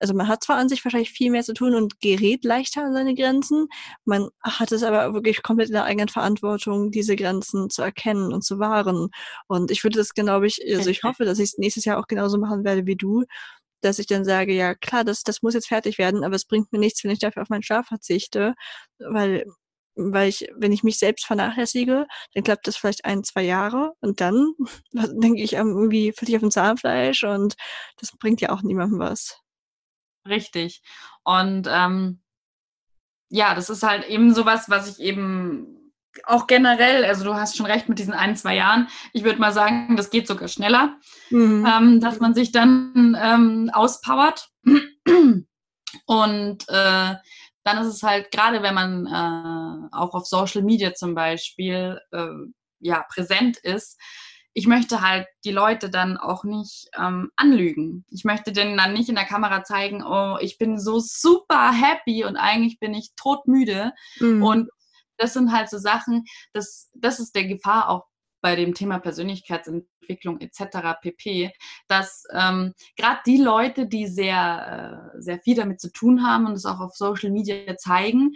[0.00, 2.92] also man hat zwar an sich wahrscheinlich viel mehr zu tun und gerät leichter an
[2.92, 3.68] seine Grenzen,
[4.04, 8.44] man hat es aber wirklich komplett in der eigenen Verantwortung, diese Grenzen zu erkennen und
[8.44, 9.08] zu wahren.
[9.48, 12.06] Und ich würde das, glaube ich, also ich hoffe, dass ich es nächstes Jahr auch
[12.06, 13.24] genauso machen werde wie du,
[13.84, 16.72] dass ich dann sage, ja klar, das, das muss jetzt fertig werden, aber es bringt
[16.72, 18.54] mir nichts, wenn ich dafür auf meinen Schlaf verzichte,
[18.98, 19.44] weil
[19.96, 24.20] weil ich, wenn ich mich selbst vernachlässige, dann klappt das vielleicht ein, zwei Jahre und
[24.20, 24.54] dann
[24.92, 27.54] denke ich irgendwie völlig auf dem Zahnfleisch und
[27.98, 29.38] das bringt ja auch niemandem was.
[30.26, 30.82] Richtig.
[31.22, 32.22] Und ähm,
[33.28, 35.83] ja, das ist halt eben sowas, was ich eben
[36.24, 38.88] auch generell, also du hast schon recht mit diesen ein, zwei Jahren.
[39.12, 40.96] Ich würde mal sagen, das geht sogar schneller,
[41.30, 41.66] mhm.
[41.66, 44.48] ähm, dass man sich dann ähm, auspowert.
[46.06, 47.14] Und äh,
[47.64, 52.28] dann ist es halt, gerade wenn man äh, auch auf Social Media zum Beispiel äh,
[52.80, 53.98] ja, präsent ist,
[54.56, 58.04] ich möchte halt die Leute dann auch nicht ähm, anlügen.
[58.10, 62.24] Ich möchte denen dann nicht in der Kamera zeigen, oh, ich bin so super happy
[62.24, 63.92] und eigentlich bin ich todmüde.
[64.20, 64.42] Mhm.
[64.44, 64.70] Und
[65.16, 68.06] das sind halt so Sachen, das, das ist der Gefahr auch
[68.40, 71.00] bei dem Thema Persönlichkeitsentwicklung etc.
[71.00, 71.50] pp,
[71.88, 76.52] dass ähm, gerade die Leute, die sehr, äh, sehr viel damit zu tun haben und
[76.52, 78.32] es auch auf Social Media zeigen,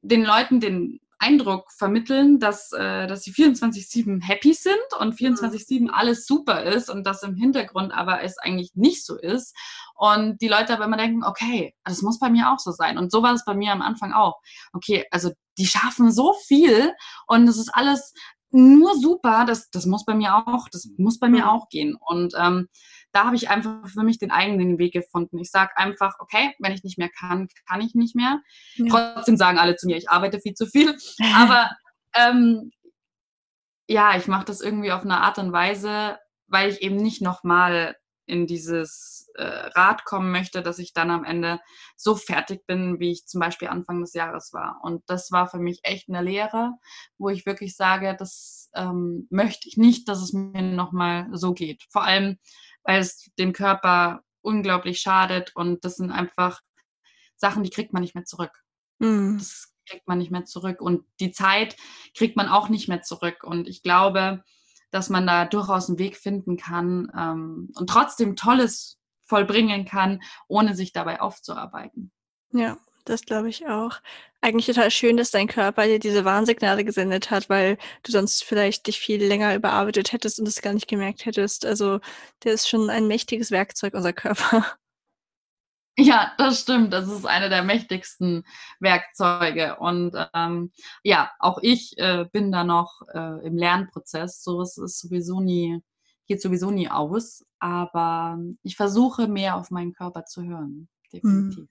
[0.00, 6.26] den Leuten den Eindruck vermitteln, dass, äh, dass sie 24-7 happy sind und 24-7 alles
[6.26, 9.56] super ist und das im Hintergrund aber es eigentlich nicht so ist.
[9.94, 12.98] Und die Leute aber immer denken, okay, das muss bei mir auch so sein.
[12.98, 14.40] Und so war es bei mir am Anfang auch.
[14.72, 16.92] Okay, also die schaffen so viel
[17.26, 18.12] und es ist alles
[18.52, 21.96] nur super, das, das muss bei mir auch, das muss bei mir auch gehen.
[21.98, 22.68] Und ähm,
[23.12, 25.38] da habe ich einfach für mich den eigenen Weg gefunden.
[25.38, 28.40] Ich sage einfach, okay, wenn ich nicht mehr kann, kann ich nicht mehr.
[28.74, 29.14] Ja.
[29.14, 30.96] Trotzdem sagen alle zu mir, ich arbeite viel zu viel.
[31.34, 31.70] Aber
[32.14, 32.70] ähm,
[33.88, 37.96] ja, ich mache das irgendwie auf eine Art und Weise, weil ich eben nicht nochmal
[38.32, 41.60] in dieses äh, Rad kommen möchte, dass ich dann am Ende
[41.96, 44.80] so fertig bin, wie ich zum Beispiel Anfang des Jahres war.
[44.82, 46.72] Und das war für mich echt eine Lehre,
[47.18, 51.84] wo ich wirklich sage, das ähm, möchte ich nicht, dass es mir nochmal so geht.
[51.90, 52.38] Vor allem,
[52.84, 56.60] weil es dem Körper unglaublich schadet und das sind einfach
[57.36, 58.62] Sachen, die kriegt man nicht mehr zurück.
[58.98, 59.36] Mhm.
[59.38, 61.76] Das kriegt man nicht mehr zurück und die Zeit
[62.16, 63.44] kriegt man auch nicht mehr zurück.
[63.44, 64.42] Und ich glaube,
[64.92, 70.76] dass man da durchaus einen Weg finden kann ähm, und trotzdem Tolles vollbringen kann, ohne
[70.76, 72.12] sich dabei aufzuarbeiten.
[72.52, 74.00] Ja, das glaube ich auch.
[74.40, 78.86] Eigentlich total schön, dass dein Körper dir diese Warnsignale gesendet hat, weil du sonst vielleicht
[78.86, 81.64] dich viel länger überarbeitet hättest und es gar nicht gemerkt hättest.
[81.64, 82.00] Also
[82.44, 84.66] der ist schon ein mächtiges Werkzeug, unser Körper.
[85.98, 86.92] Ja, das stimmt.
[86.92, 88.44] Das ist eine der mächtigsten
[88.80, 89.76] Werkzeuge.
[89.76, 94.42] Und ähm, ja, auch ich äh, bin da noch äh, im Lernprozess.
[94.42, 95.82] So ist es sowieso nie,
[96.26, 97.44] geht sowieso nie aus.
[97.58, 100.88] Aber ich versuche mehr auf meinen Körper zu hören.
[101.12, 101.68] Definitiv.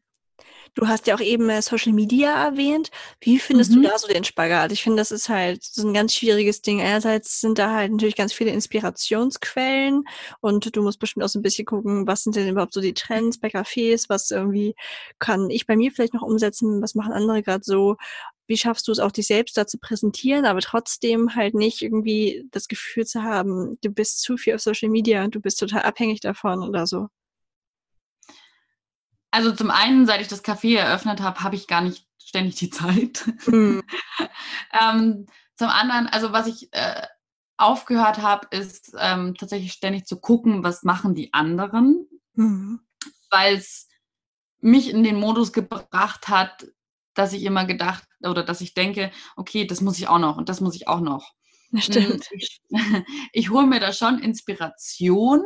[0.73, 2.91] Du hast ja auch eben äh, Social Media erwähnt.
[3.19, 3.83] Wie findest mhm.
[3.83, 4.71] du da so den Spagat?
[4.71, 6.79] Ich finde, das ist halt so ein ganz schwieriges Ding.
[6.81, 10.03] Einerseits sind da halt natürlich ganz viele Inspirationsquellen
[10.39, 12.93] und du musst bestimmt auch so ein bisschen gucken, was sind denn überhaupt so die
[12.93, 14.75] Trends bei Cafés, was irgendwie
[15.19, 17.97] kann ich bei mir vielleicht noch umsetzen, was machen andere gerade so.
[18.47, 22.45] Wie schaffst du es auch, dich selbst da zu präsentieren, aber trotzdem halt nicht irgendwie
[22.51, 25.83] das Gefühl zu haben, du bist zu viel auf Social Media und du bist total
[25.83, 27.07] abhängig davon oder so?
[29.31, 32.69] Also zum einen, seit ich das Café eröffnet habe, habe ich gar nicht ständig die
[32.69, 33.25] Zeit.
[33.47, 33.81] Mhm.
[34.81, 37.07] ähm, zum anderen, also was ich äh,
[37.57, 42.81] aufgehört habe, ist ähm, tatsächlich ständig zu gucken, was machen die anderen, mhm.
[43.29, 43.87] weil es
[44.59, 46.67] mich in den Modus gebracht hat,
[47.13, 50.49] dass ich immer gedacht oder dass ich denke, okay, das muss ich auch noch und
[50.49, 51.33] das muss ich auch noch.
[51.77, 52.27] Stimmt.
[52.31, 52.61] Ich,
[53.33, 55.43] ich hole mir da schon Inspiration,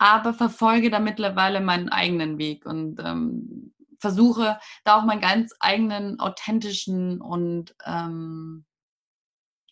[0.00, 6.18] aber verfolge da mittlerweile meinen eigenen Weg und ähm, versuche da auch meinen ganz eigenen
[6.18, 8.64] authentischen und ähm,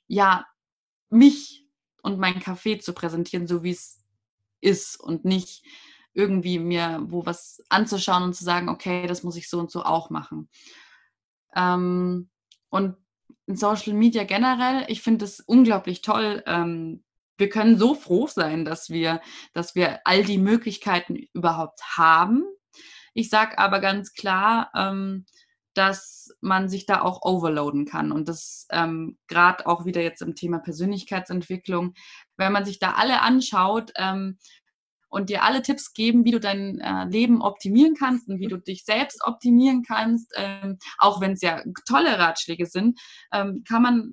[0.07, 0.47] ja,
[1.09, 1.67] mich
[2.03, 4.05] und mein Café zu präsentieren, so wie es
[4.61, 5.65] ist und nicht
[6.13, 9.83] irgendwie mir wo was anzuschauen und zu sagen, okay, das muss ich so und so
[9.83, 10.51] auch machen.
[11.57, 12.29] Ähm,
[12.69, 12.97] und
[13.47, 17.03] in Social Media generell, ich finde es unglaublich toll, ähm,
[17.39, 19.21] wir können so froh sein, dass wir,
[19.55, 22.45] dass wir all die Möglichkeiten überhaupt haben.
[23.15, 25.25] Ich sage aber ganz klar, ähm,
[25.75, 28.11] dass man sich da auch overloaden kann.
[28.11, 31.95] Und das ähm, gerade auch wieder jetzt im Thema Persönlichkeitsentwicklung,
[32.37, 34.39] wenn man sich da alle anschaut, ähm,
[35.09, 38.59] und dir alle Tipps geben, wie du dein äh, Leben optimieren kannst und wie du
[38.59, 40.33] dich selbst optimieren kannst.
[40.37, 43.01] Ähm, auch wenn es ja tolle Ratschläge sind,
[43.33, 44.13] ähm, kann man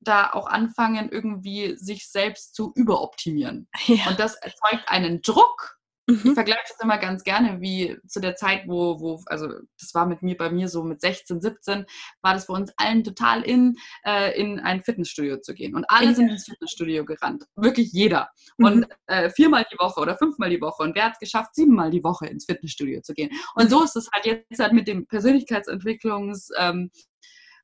[0.00, 3.68] da auch anfangen, irgendwie sich selbst zu überoptimieren.
[3.86, 4.08] Ja.
[4.10, 6.20] Und das erzeugt einen Druck, Mhm.
[6.24, 10.06] Ich vergleiche das immer ganz gerne, wie zu der Zeit, wo, wo, also das war
[10.06, 11.84] mit mir, bei mir so mit 16, 17,
[12.22, 15.74] war das bei uns allen total in, äh, in ein Fitnessstudio zu gehen.
[15.74, 17.44] Und alle sind ins Fitnessstudio gerannt.
[17.54, 18.30] Wirklich jeder.
[18.58, 18.64] Mhm.
[18.64, 20.82] Und äh, viermal die Woche oder fünfmal die Woche.
[20.82, 23.30] Und wer hat es geschafft, siebenmal die Woche ins Fitnessstudio zu gehen?
[23.54, 26.90] Und so ist es halt jetzt halt mit dem Persönlichkeitsentwicklungs- ähm,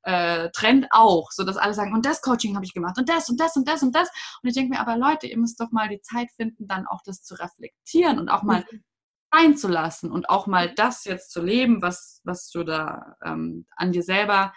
[0.06, 3.28] äh, Trend auch, so dass alle sagen, und das Coaching habe ich gemacht und das
[3.28, 4.08] und das und das und das.
[4.40, 7.02] Und ich denke mir, aber Leute, ihr müsst doch mal die Zeit finden, dann auch
[7.04, 8.84] das zu reflektieren und auch mal mhm.
[9.32, 14.04] einzulassen und auch mal das jetzt zu leben, was, was du da ähm, an dir
[14.04, 14.54] selber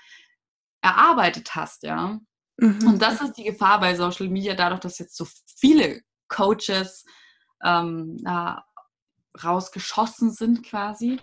[0.81, 2.19] erarbeitet hast, ja.
[2.57, 2.87] Mhm.
[2.87, 5.25] Und das ist die Gefahr bei Social Media, dadurch, dass jetzt so
[5.57, 7.05] viele Coaches
[7.63, 8.17] ähm,
[9.43, 11.19] rausgeschossen sind quasi,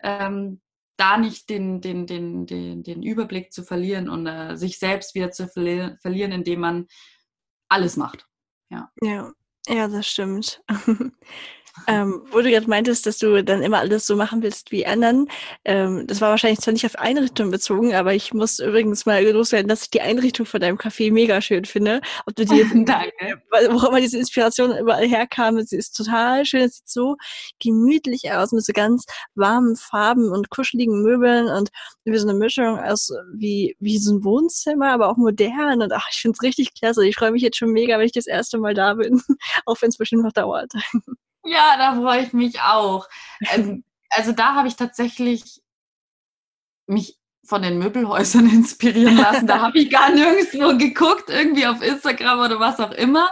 [0.00, 0.60] ähm,
[0.96, 5.30] da nicht den, den, den, den, den Überblick zu verlieren und äh, sich selbst wieder
[5.30, 6.86] zu verli verlieren, indem man
[7.68, 8.26] alles macht.
[8.70, 9.32] Ja, ja,
[9.68, 10.62] ja das stimmt.
[11.88, 15.28] Ähm, wo du gerade meintest, dass du dann immer alles so machen willst wie anderen.
[15.64, 19.68] Ähm, das war wahrscheinlich zwar nicht auf Einrichtung bezogen, aber ich muss übrigens mal loswerden,
[19.68, 22.00] dass ich die Einrichtung von deinem Café mega schön finde.
[22.26, 23.42] Ob du die, Danke.
[23.70, 26.62] wo immer diese Inspiration überall herkam, sie ist total schön.
[26.62, 27.16] Es sieht so
[27.60, 31.70] gemütlich aus mit so ganz warmen Farben und kuscheligen Möbeln und
[32.04, 35.82] wie so eine Mischung aus wie, wie so ein Wohnzimmer, aber auch modern.
[35.82, 37.06] Und ach, ich finde es richtig klasse.
[37.06, 39.20] Ich freue mich jetzt schon mega, wenn ich das erste Mal da bin,
[39.66, 40.72] auch wenn es bestimmt noch dauert.
[41.44, 43.08] Ja, da freue ich mich auch.
[43.52, 45.62] Ähm, also da habe ich tatsächlich
[46.86, 49.46] mich von den Möbelhäusern inspirieren lassen.
[49.46, 53.30] Da habe ich gar nirgendwo geguckt, irgendwie auf Instagram oder was auch immer.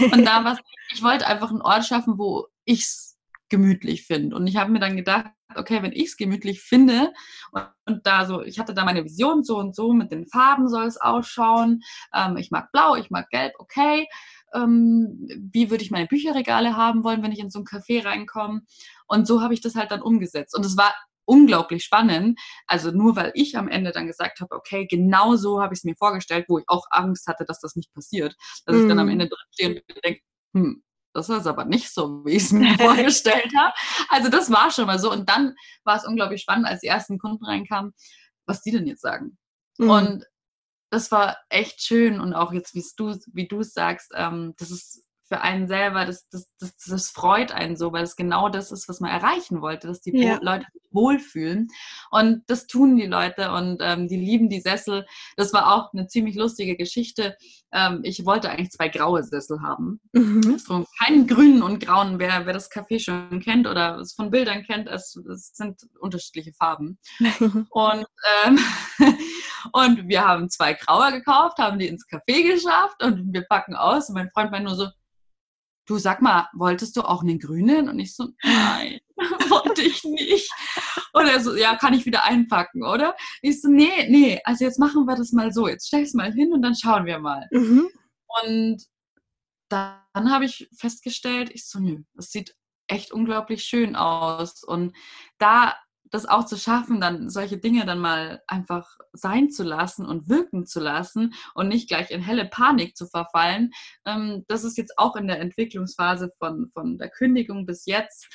[0.00, 0.58] Und da was,
[0.92, 4.34] ich wollte einfach einen Ort schaffen, wo ich es gemütlich finde.
[4.34, 7.12] Und ich habe mir dann gedacht, okay, wenn ich es gemütlich finde
[7.52, 10.68] und, und, da so, ich hatte da meine Vision so und so, mit den Farben
[10.68, 11.82] soll es ausschauen.
[12.14, 14.08] Ähm, ich mag blau, ich mag gelb, okay
[14.54, 18.62] ähm, wie würde ich meine Bücherregale haben wollen, wenn ich in so ein Café reinkomme.
[19.06, 20.56] Und so habe ich das halt dann umgesetzt.
[20.56, 22.38] Und es war unglaublich spannend.
[22.66, 25.84] Also nur weil ich am Ende dann gesagt habe, okay, genau so habe ich es
[25.84, 28.34] mir vorgestellt, wo ich auch Angst hatte, dass das nicht passiert.
[28.66, 28.80] Dass mm.
[28.80, 29.12] ich dann am mhm.
[29.12, 30.20] Ende drin stehe und denke,
[30.54, 30.82] hm,
[31.14, 33.74] das ist aber nicht so, wie ich es mir vorgestellt habe.
[34.08, 35.10] Also das war schon mal so.
[35.10, 37.92] Und dann war es unglaublich spannend, als die ersten Kunden reinkamen,
[38.46, 39.38] was die denn jetzt sagen.
[39.78, 39.90] Mm.
[39.90, 40.24] Und
[40.92, 44.70] das war echt schön und auch jetzt, wie du, wie du es sagst, ähm, das
[44.70, 45.02] ist
[45.32, 48.86] für einen selber, das, das, das, das freut einen so, weil es genau das ist,
[48.86, 50.38] was man erreichen wollte, dass die ja.
[50.42, 51.68] Leute sich wohlfühlen.
[52.10, 55.06] Und das tun die Leute und ähm, die lieben die Sessel.
[55.38, 57.34] Das war auch eine ziemlich lustige Geschichte.
[57.72, 60.02] Ähm, ich wollte eigentlich zwei graue Sessel haben.
[60.12, 60.58] Mhm.
[60.58, 62.18] So keinen grünen und grauen.
[62.18, 66.52] Wer, wer das Café schon kennt oder es von Bildern kennt, es, es sind unterschiedliche
[66.52, 66.98] Farben.
[67.70, 68.04] und,
[68.44, 68.58] ähm,
[69.72, 74.08] und wir haben zwei graue gekauft, haben die ins Café geschafft und wir packen aus.
[74.08, 74.88] Und mein Freund meint nur so,
[75.86, 77.88] du sag mal, wolltest du auch einen grünen?
[77.88, 80.50] Und ich so, nein, wollte ich nicht.
[81.12, 83.16] Und er so, ja, kann ich wieder einpacken, oder?
[83.42, 85.68] Ich so, nee, nee, also jetzt machen wir das mal so.
[85.68, 87.46] Jetzt stell es mal hin und dann schauen wir mal.
[87.50, 87.88] Mhm.
[88.44, 88.84] Und
[89.68, 92.54] dann habe ich festgestellt, ich so, nö, das sieht
[92.88, 94.62] echt unglaublich schön aus.
[94.62, 94.94] Und
[95.38, 95.76] da
[96.12, 100.66] das auch zu schaffen, dann solche Dinge dann mal einfach sein zu lassen und wirken
[100.66, 103.72] zu lassen und nicht gleich in helle Panik zu verfallen,
[104.04, 108.28] ähm, das ist jetzt auch in der Entwicklungsphase von, von der Kündigung bis jetzt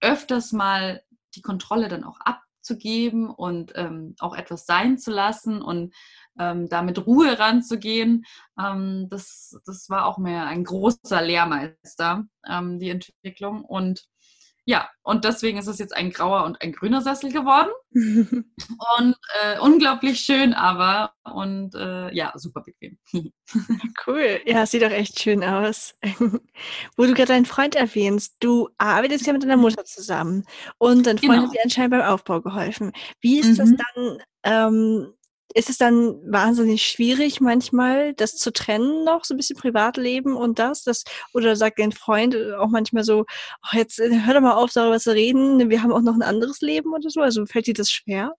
[0.00, 1.02] öfters mal
[1.34, 5.94] die Kontrolle dann auch abzugeben und ähm, auch etwas sein zu lassen und
[6.38, 8.24] ähm, da mit Ruhe ranzugehen.
[8.58, 13.64] Ähm, das, das war auch mehr ein großer Lehrmeister, ähm, die Entwicklung.
[13.64, 14.06] Und
[14.64, 17.70] ja, und deswegen ist es jetzt ein grauer und ein grüner Sessel geworden.
[17.94, 22.98] und äh, unglaublich schön, aber und äh, ja, super bequem.
[24.06, 24.40] cool.
[24.46, 25.94] Ja, sieht doch echt schön aus.
[26.96, 30.44] Wo du gerade deinen Freund erwähnst, du arbeitest ja mit deiner Mutter zusammen
[30.78, 31.46] und dein Freund genau.
[31.46, 32.92] hat dir anscheinend beim Aufbau geholfen.
[33.20, 33.56] Wie ist mhm.
[33.56, 34.18] das dann?
[34.44, 35.14] Ähm,
[35.54, 40.58] ist es dann wahnsinnig schwierig manchmal, das zu trennen noch, so ein bisschen Privatleben und
[40.58, 40.82] das?
[40.84, 44.72] das oder sagt dein Freund auch manchmal so, oh, jetzt äh, hör doch mal auf,
[44.72, 47.20] darüber zu reden, wir haben auch noch ein anderes Leben oder so?
[47.20, 48.34] Also fällt dir das schwer?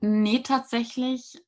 [0.00, 1.38] Nee, tatsächlich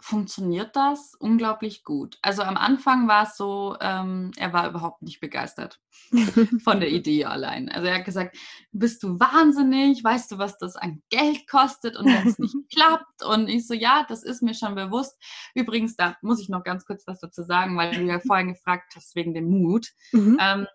[0.00, 2.18] funktioniert das unglaublich gut.
[2.22, 5.80] Also am Anfang war es so, ähm, er war überhaupt nicht begeistert
[6.62, 7.68] von der Idee allein.
[7.68, 8.36] Also er hat gesagt,
[8.70, 10.02] bist du wahnsinnig?
[10.04, 13.24] Weißt du, was das an Geld kostet und wenn es nicht klappt?
[13.24, 15.20] Und ich so, ja, das ist mir schon bewusst.
[15.54, 18.92] Übrigens, da muss ich noch ganz kurz was dazu sagen, weil du ja vorhin gefragt
[18.94, 19.88] hast wegen dem Mut.
[20.12, 20.38] Mhm.
[20.40, 20.66] Ähm,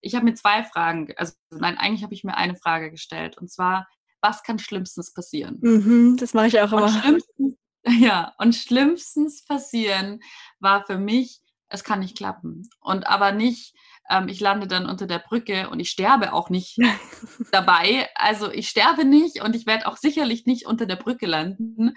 [0.00, 3.50] ich habe mir zwei Fragen, also nein, eigentlich habe ich mir eine Frage gestellt und
[3.50, 3.88] zwar,
[4.20, 5.58] was kann schlimmstens passieren?
[5.60, 6.88] Mhm, das mache ich auch immer.
[6.88, 7.57] schlimmstens
[8.00, 10.20] Ja, und schlimmstens passieren
[10.60, 12.68] war für mich, es kann nicht klappen.
[12.80, 13.74] Und aber nicht,
[14.10, 16.78] ähm, ich lande dann unter der Brücke und ich sterbe auch nicht
[17.52, 18.08] dabei.
[18.14, 21.94] Also ich sterbe nicht und ich werde auch sicherlich nicht unter der Brücke landen.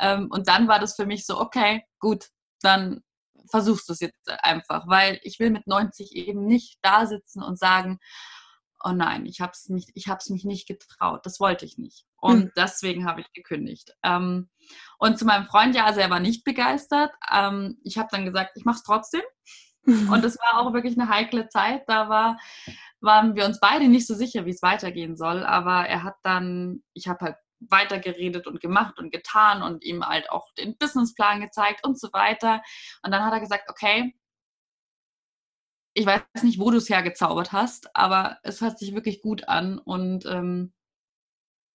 [0.00, 2.26] Ähm, und dann war das für mich so, okay, gut,
[2.62, 3.00] dann
[3.50, 7.58] versuchst du es jetzt einfach, weil ich will mit 90 eben nicht da sitzen und
[7.58, 7.98] sagen,
[8.84, 11.24] oh nein, ich habe es mich, ich habe es mich nicht getraut.
[11.24, 12.04] Das wollte ich nicht.
[12.22, 12.52] Und mhm.
[12.56, 13.92] deswegen habe ich gekündigt.
[14.04, 14.48] Ähm,
[14.98, 17.10] und zu meinem Freund, ja, also er war nicht begeistert.
[17.30, 19.22] Ähm, ich habe dann gesagt, ich mache es trotzdem.
[19.84, 21.82] Und es war auch wirklich eine heikle Zeit.
[21.88, 22.38] Da war,
[23.00, 25.42] waren wir uns beide nicht so sicher, wie es weitergehen soll.
[25.42, 30.30] Aber er hat dann, ich habe halt weitergeredet und gemacht und getan und ihm halt
[30.30, 32.62] auch den Businessplan gezeigt und so weiter.
[33.02, 34.14] Und dann hat er gesagt, okay,
[35.94, 39.78] ich weiß nicht, wo du es hergezaubert hast, aber es hört sich wirklich gut an
[39.78, 40.72] und ähm,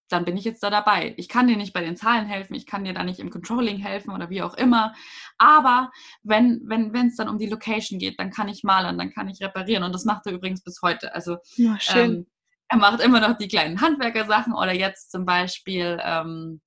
[0.10, 1.14] dann bin ich jetzt da dabei.
[1.18, 3.78] Ich kann dir nicht bei den Zahlen helfen, ich kann dir da nicht im Controlling
[3.78, 4.94] helfen oder wie auch immer.
[5.38, 5.92] Aber
[6.24, 9.30] wenn wenn wenn es dann um die Location geht, dann kann ich malen, dann kann
[9.30, 11.14] ich reparieren und das macht er übrigens bis heute.
[11.14, 12.28] Also ja, ähm,
[12.70, 16.62] er macht immer noch die kleinen Handwerkersachen oder jetzt zum Beispiel ähm,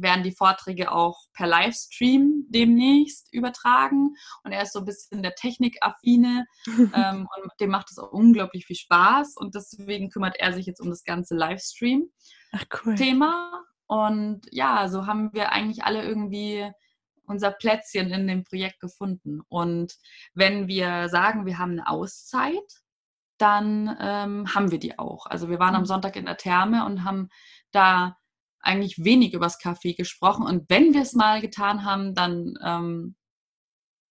[0.00, 4.14] werden die Vorträge auch per Livestream demnächst übertragen.
[4.42, 6.46] Und er ist so ein bisschen der Technikaffine
[6.94, 9.36] ähm, und dem macht es auch unglaublich viel Spaß.
[9.36, 13.50] Und deswegen kümmert er sich jetzt um das ganze Livestream-Thema.
[13.52, 13.62] Cool.
[13.88, 16.68] Und ja, so haben wir eigentlich alle irgendwie
[17.26, 19.40] unser Plätzchen in dem Projekt gefunden.
[19.48, 19.94] Und
[20.34, 22.82] wenn wir sagen, wir haben eine Auszeit,
[23.38, 25.26] dann ähm, haben wir die auch.
[25.26, 25.86] Also wir waren am mhm.
[25.86, 27.28] Sonntag in der Therme und haben
[27.70, 28.16] da
[28.66, 30.44] eigentlich wenig übers Kaffee gesprochen.
[30.44, 33.16] Und wenn wir es mal getan haben, dann ähm,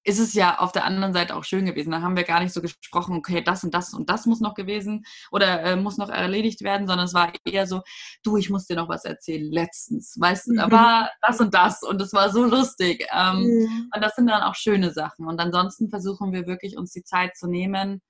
[0.06, 1.89] ist es ja auf der anderen Seite auch schön gewesen.
[1.89, 4.54] Da haben wir gar nicht so gesprochen, okay, das und das und das muss noch
[4.54, 7.82] gewesen oder äh, muss noch erledigt werden, sondern es war eher so,
[8.24, 11.82] du, ich muss dir noch was erzählen, letztens, weißt du, da war das und das
[11.82, 13.06] und es war so lustig.
[13.12, 13.89] Ähm, mhm.
[13.94, 15.28] Und das sind dann auch schöne Sachen.
[15.28, 18.02] Und ansonsten versuchen wir wirklich, uns die Zeit zu nehmen,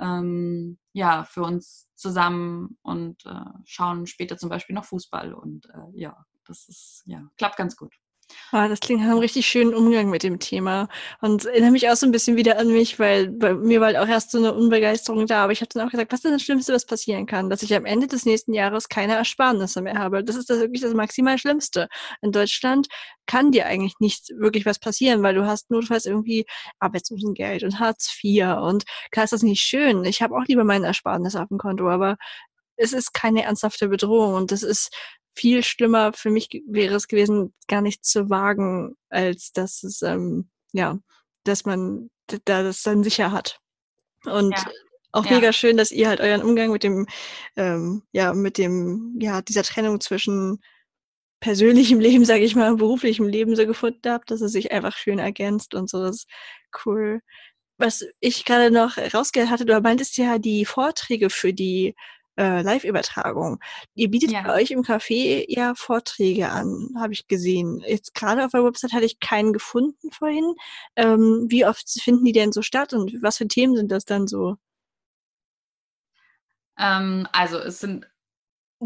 [0.00, 5.34] ähm, ja, für uns zusammen und äh, schauen später zum Beispiel noch Fußball.
[5.34, 7.94] Und äh, ja, das ist, ja, klappt ganz gut.
[8.52, 10.88] Ah, das klingt nach einem richtig schönen Umgang mit dem Thema
[11.20, 13.96] und erinnere mich auch so ein bisschen wieder an mich, weil bei mir war halt
[13.96, 16.32] auch erst so eine Unbegeisterung da, aber ich habe dann auch gesagt, was ist denn
[16.32, 17.48] das Schlimmste, was passieren kann?
[17.48, 20.24] Dass ich am Ende des nächsten Jahres keine Ersparnisse mehr habe.
[20.24, 21.88] Das ist das wirklich das maximal Schlimmste.
[22.22, 22.88] In Deutschland
[23.26, 26.44] kann dir eigentlich nicht wirklich was passieren, weil du hast notfalls irgendwie
[26.80, 30.04] Arbeitslosengeld und Hartz IV und klar ist das nicht schön.
[30.04, 32.16] Ich habe auch lieber meine Ersparnisse auf dem Konto, aber
[32.76, 34.90] es ist keine ernsthafte Bedrohung und das ist
[35.34, 40.50] viel schlimmer für mich wäre es gewesen, gar nicht zu wagen, als dass es, ähm,
[40.72, 40.98] ja,
[41.44, 42.10] dass man
[42.44, 43.60] da das dann sicher hat.
[44.24, 44.70] Und ja.
[45.12, 45.32] auch ja.
[45.32, 47.06] mega schön, dass ihr halt euren Umgang mit dem,
[47.56, 50.60] ähm, ja, mit dem, ja, dieser Trennung zwischen
[51.40, 55.18] persönlichem Leben, sage ich mal, beruflichem Leben so gefunden habt, dass es sich einfach schön
[55.18, 56.02] ergänzt und so.
[56.02, 56.26] Das ist
[56.84, 57.20] cool.
[57.78, 61.94] Was ich gerade noch rausgehört hatte, du meintest ja die Vorträge für die
[62.40, 63.60] äh, Live-Übertragung.
[63.94, 64.40] Ihr bietet ja.
[64.40, 67.82] bei euch im Café ja Vorträge an, habe ich gesehen.
[67.86, 70.54] Jetzt gerade auf der Website hatte ich keinen gefunden vorhin.
[70.96, 74.26] Ähm, wie oft finden die denn so statt und was für Themen sind das dann
[74.26, 74.56] so?
[76.78, 78.08] Ähm, also es sind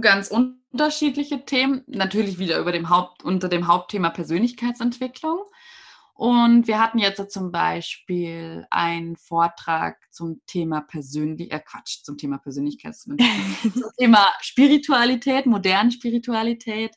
[0.01, 1.85] ganz unterschiedliche Themen.
[1.87, 5.45] Natürlich wieder über dem Haupt, unter dem Hauptthema Persönlichkeitsentwicklung.
[6.16, 12.38] Und wir hatten jetzt zum Beispiel einen Vortrag zum Thema Persönlich, äh Quatsch, zum Thema
[12.38, 16.94] Persönlichkeitsentwicklung, zum Thema Spiritualität, moderne Spiritualität.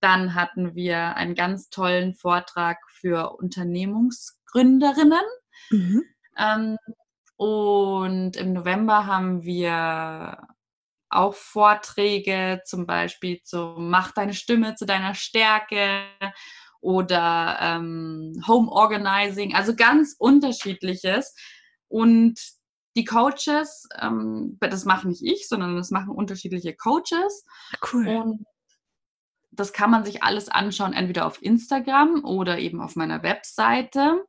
[0.00, 5.24] Dann hatten wir einen ganz tollen Vortrag für Unternehmungsgründerinnen.
[5.70, 6.02] Mhm.
[6.36, 6.76] Ähm,
[7.36, 10.48] und im November haben wir
[11.08, 16.02] auch Vorträge, zum Beispiel zu Mach deine Stimme zu deiner Stärke
[16.86, 21.34] oder ähm, Home Organizing, also ganz unterschiedliches.
[21.88, 22.40] Und
[22.94, 27.44] die Coaches, ähm, das mache nicht ich, sondern das machen unterschiedliche Coaches.
[27.92, 28.06] Cool.
[28.06, 28.46] Und
[29.50, 34.24] das kann man sich alles anschauen, entweder auf Instagram oder eben auf meiner Webseite.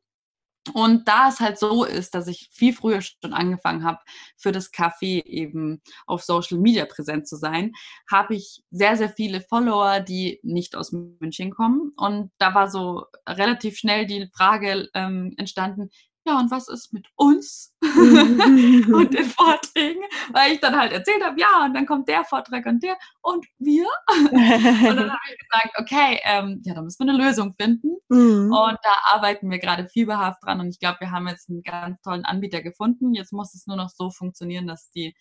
[0.74, 4.00] Und da es halt so ist, dass ich viel früher schon angefangen habe,
[4.38, 7.74] für das Café eben auf Social Media präsent zu sein,
[8.10, 11.92] habe ich sehr, sehr viele Follower, die nicht aus München kommen.
[11.98, 15.90] Und da war so relativ schnell die Frage ähm, entstanden,
[16.28, 20.04] ja, und was ist mit uns und den Vorträgen?
[20.32, 23.46] Weil ich dann halt erzählt habe, ja, und dann kommt der Vortrag und der und
[23.60, 23.88] wir.
[24.10, 24.40] und dann
[25.10, 27.98] habe ich gesagt, okay, ähm, ja, da müssen wir eine Lösung finden.
[28.10, 28.52] Mhm.
[28.52, 32.02] Und da arbeiten wir gerade fieberhaft dran und ich glaube, wir haben jetzt einen ganz
[32.02, 33.14] tollen Anbieter gefunden.
[33.14, 35.16] Jetzt muss es nur noch so funktionieren, dass die,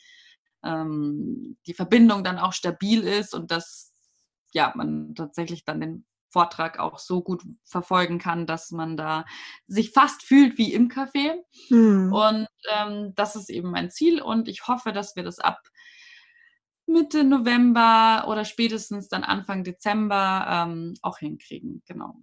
[0.64, 3.92] ähm, die Verbindung dann auch stabil ist und dass
[4.52, 9.24] ja, man tatsächlich dann den Vortrag auch so gut verfolgen kann, dass man da
[9.68, 11.32] sich fast fühlt wie im Café.
[11.70, 12.12] Mhm.
[12.12, 15.62] Und ähm, das ist eben mein Ziel und ich hoffe, dass wir das ab
[16.86, 21.82] Mitte November oder spätestens dann Anfang Dezember ähm, auch hinkriegen.
[21.86, 22.16] Genau.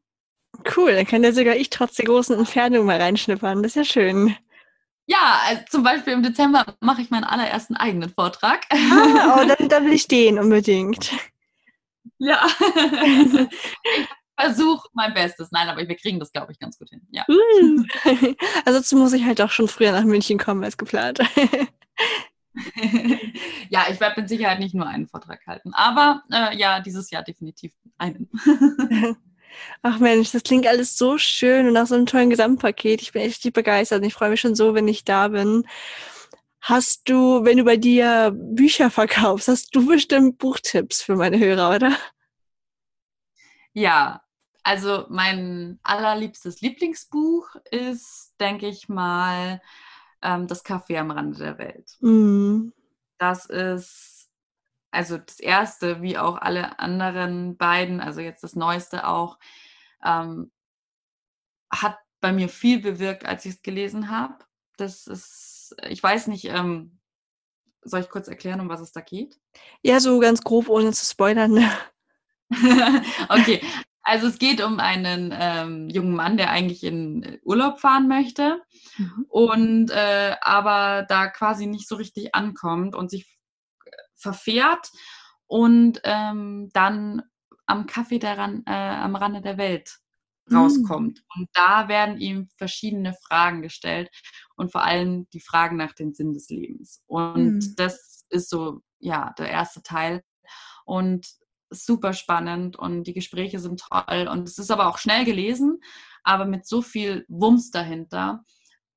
[0.75, 3.63] Cool, dann kann ja sogar ich trotz der großen Entfernung mal reinschnippern.
[3.63, 4.35] Das ist ja schön.
[5.07, 8.61] Ja, also zum Beispiel im Dezember mache ich meinen allerersten eigenen Vortrag.
[8.69, 11.11] Ah, oh, dann, dann will ich den unbedingt.
[12.17, 12.47] Ja.
[13.83, 14.07] ich
[14.39, 15.49] versuche mein Bestes.
[15.51, 17.01] Nein, aber wir kriegen das, glaube ich, ganz gut hin.
[17.11, 17.25] Ja.
[18.65, 21.19] Also dazu muss ich halt auch schon früher nach München kommen als geplant.
[23.69, 27.23] ja, ich werde mit Sicherheit nicht nur einen Vortrag halten, aber äh, ja, dieses Jahr
[27.23, 28.29] definitiv einen.
[29.81, 33.01] Ach Mensch, das klingt alles so schön und nach so einem tollen Gesamtpaket.
[33.01, 35.65] Ich bin echt begeistert und ich freue mich schon so, wenn ich da bin.
[36.65, 41.75] Hast du, wenn du bei dir Bücher verkaufst, hast du bestimmt Buchtipps für meine Hörer,
[41.75, 41.97] oder?
[43.73, 44.23] Ja,
[44.63, 49.61] also mein allerliebstes Lieblingsbuch ist, denke ich mal,
[50.21, 51.97] ähm, Das Café am Rande der Welt.
[51.99, 52.69] Mm.
[53.17, 54.29] Das ist
[54.89, 59.37] also das erste, wie auch alle anderen beiden, also jetzt das neueste auch,
[60.01, 60.49] ähm,
[61.69, 64.45] hat bei mir viel bewirkt, als ich es gelesen habe.
[64.77, 65.52] Das ist
[65.87, 66.99] ich weiß nicht, ähm,
[67.81, 69.39] soll ich kurz erklären, um was es da geht?
[69.81, 71.69] Ja, so ganz grob, ohne zu spoilern.
[73.29, 73.61] okay,
[74.03, 78.61] also es geht um einen ähm, jungen Mann, der eigentlich in Urlaub fahren möchte
[78.97, 79.25] mhm.
[79.29, 83.39] und äh, aber da quasi nicht so richtig ankommt und sich
[84.15, 84.89] verfährt
[85.47, 87.21] und ähm, dann
[87.65, 89.99] am Kaffee daran, äh, am Rande der Welt.
[90.51, 91.19] Rauskommt.
[91.19, 91.39] Mm.
[91.39, 94.09] Und da werden ihm verschiedene Fragen gestellt
[94.55, 97.01] und vor allem die Fragen nach dem Sinn des Lebens.
[97.07, 97.75] Und mm.
[97.75, 100.23] das ist so, ja, der erste Teil.
[100.85, 101.27] Und
[101.69, 105.81] super spannend und die Gespräche sind toll und es ist aber auch schnell gelesen,
[106.23, 108.43] aber mit so viel Wumms dahinter,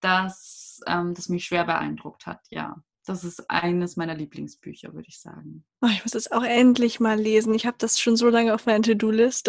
[0.00, 2.76] dass ähm, das mich schwer beeindruckt hat, ja.
[3.06, 5.64] Das ist eines meiner Lieblingsbücher, würde ich sagen.
[5.80, 7.54] Oh, ich muss es auch endlich mal lesen.
[7.54, 9.46] Ich habe das schon so lange auf meiner To-Do-List.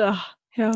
[0.53, 0.73] Ja.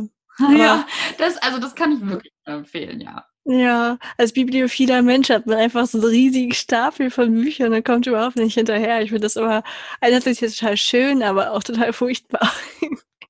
[0.58, 0.86] Ja,
[1.18, 3.26] das, also das kann ich wirklich empfehlen, ja.
[3.44, 8.06] Ja, als bibliophiler Mensch hat man einfach so einen riesigen Stapel von Büchern und kommt
[8.06, 9.02] überhaupt nicht hinterher.
[9.02, 9.64] Ich finde das immer
[10.00, 12.52] einerseits total schön, aber auch total furchtbar.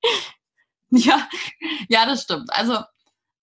[0.90, 1.30] ja,
[1.88, 2.50] ja, das stimmt.
[2.52, 2.80] Also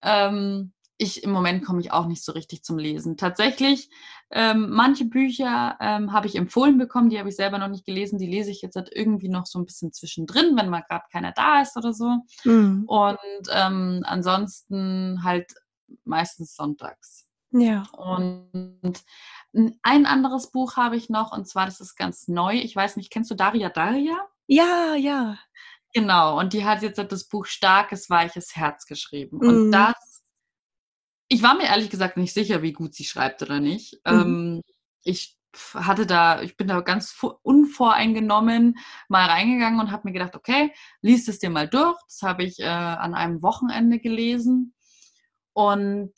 [0.03, 3.17] ähm, ich im Moment komme ich auch nicht so richtig zum Lesen.
[3.17, 3.89] Tatsächlich,
[4.31, 8.19] ähm, manche Bücher ähm, habe ich empfohlen bekommen, die habe ich selber noch nicht gelesen.
[8.19, 11.33] Die lese ich jetzt halt irgendwie noch so ein bisschen zwischendrin, wenn mal gerade keiner
[11.33, 12.19] da ist oder so.
[12.45, 12.85] Mhm.
[12.87, 13.19] Und
[13.51, 15.55] ähm, ansonsten halt
[16.05, 17.27] meistens sonntags.
[17.51, 17.87] Ja.
[17.93, 19.03] Und
[19.83, 22.55] ein anderes Buch habe ich noch, und zwar, das ist ganz neu.
[22.55, 24.19] Ich weiß nicht, kennst du Daria Daria?
[24.47, 25.39] Ja, ja.
[25.95, 29.39] Genau, und die hat jetzt das Buch Starkes, weiches Herz geschrieben.
[29.41, 29.49] Mhm.
[29.49, 29.95] Und das
[31.29, 33.95] ich war mir ehrlich gesagt nicht sicher, wie gut sie schreibt oder nicht.
[34.07, 34.13] Mhm.
[34.13, 34.63] Ähm,
[35.03, 35.37] ich
[35.75, 41.29] hatte da, ich bin da ganz unvoreingenommen mal reingegangen und habe mir gedacht, okay, liest
[41.29, 41.99] es dir mal durch.
[42.07, 44.75] Das habe ich äh, an einem Wochenende gelesen.
[45.53, 46.13] Und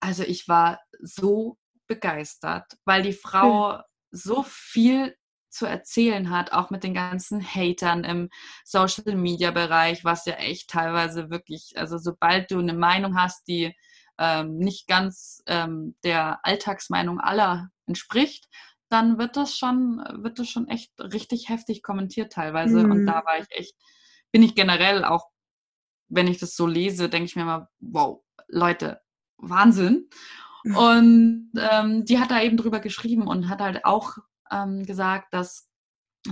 [0.00, 3.82] also ich war so begeistert, weil die Frau mhm.
[4.10, 5.16] so viel
[5.48, 8.30] zu erzählen hat, auch mit den ganzen Hatern im
[8.64, 13.74] Social Media Bereich, was ja echt teilweise wirklich, also sobald du eine Meinung hast, die
[14.18, 18.48] ähm, nicht ganz ähm, der Alltagsmeinung aller entspricht,
[18.88, 22.84] dann wird das schon, wird das schon echt richtig heftig kommentiert teilweise.
[22.84, 22.90] Mhm.
[22.90, 23.74] Und da war ich echt,
[24.32, 25.28] bin ich generell auch,
[26.08, 29.00] wenn ich das so lese, denke ich mir immer, wow, Leute,
[29.38, 30.08] Wahnsinn.
[30.64, 30.76] Mhm.
[30.76, 34.18] Und ähm, die hat da eben drüber geschrieben und hat halt auch
[34.50, 35.68] ähm, gesagt, dass,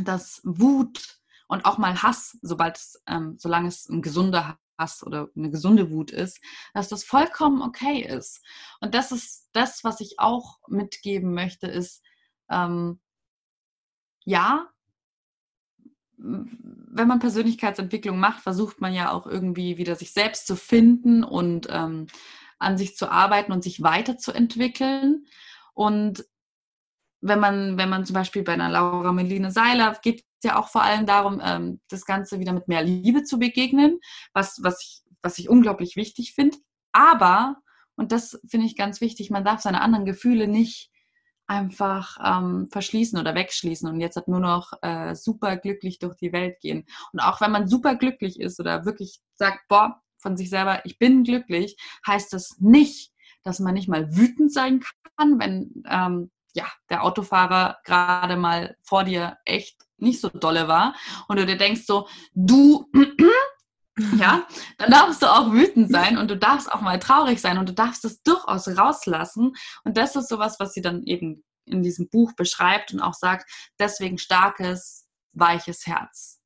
[0.05, 1.19] dass Wut
[1.49, 5.91] und auch mal Hass, sobald es, ähm, solange es ein gesunder Hass oder eine gesunde
[5.91, 6.41] Wut ist,
[6.75, 8.45] dass das vollkommen okay ist.
[8.81, 12.03] Und das ist das, was ich auch mitgeben möchte, ist,
[12.51, 12.99] ähm,
[14.25, 14.69] ja,
[16.17, 21.69] wenn man Persönlichkeitsentwicklung macht, versucht man ja auch irgendwie wieder sich selbst zu finden und
[21.71, 22.09] ähm,
[22.59, 25.27] an sich zu arbeiten und sich weiterzuentwickeln.
[25.73, 26.27] Und
[27.21, 30.69] wenn man, wenn man zum Beispiel bei einer Laura Meline Seiler geht es ja auch
[30.69, 34.01] vor allem darum, ähm, das Ganze wieder mit mehr Liebe zu begegnen,
[34.33, 36.57] was, was, ich, was ich unglaublich wichtig finde.
[36.93, 37.57] Aber,
[37.97, 40.91] und das finde ich ganz wichtig, man darf seine anderen Gefühle nicht
[41.47, 46.33] einfach ähm, verschließen oder wegschließen und jetzt hat nur noch äh, super glücklich durch die
[46.33, 46.87] Welt gehen.
[47.13, 50.99] Und auch wenn man super glücklich ist oder wirklich sagt, boah, von sich selber, ich
[50.99, 53.13] bin glücklich, heißt das nicht,
[53.43, 54.85] dass man nicht mal wütend sein
[55.17, 60.95] kann, wenn ähm, ja, der Autofahrer gerade mal vor dir echt nicht so dolle war
[61.29, 62.91] und du dir denkst so, du,
[64.19, 64.47] ja,
[64.79, 67.75] dann darfst du auch wütend sein und du darfst auch mal traurig sein und du
[67.75, 69.55] darfst es durchaus rauslassen.
[69.85, 73.51] Und das ist sowas, was sie dann eben in diesem Buch beschreibt und auch sagt,
[73.79, 76.41] deswegen starkes, weiches Herz.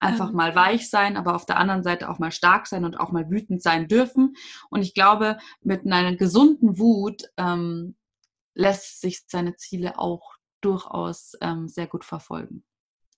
[0.00, 3.10] Einfach mal weich sein, aber auf der anderen Seite auch mal stark sein und auch
[3.10, 4.36] mal wütend sein dürfen.
[4.70, 7.96] Und ich glaube, mit einer gesunden Wut ähm,
[8.58, 12.64] lässt sich seine Ziele auch durchaus ähm, sehr gut verfolgen.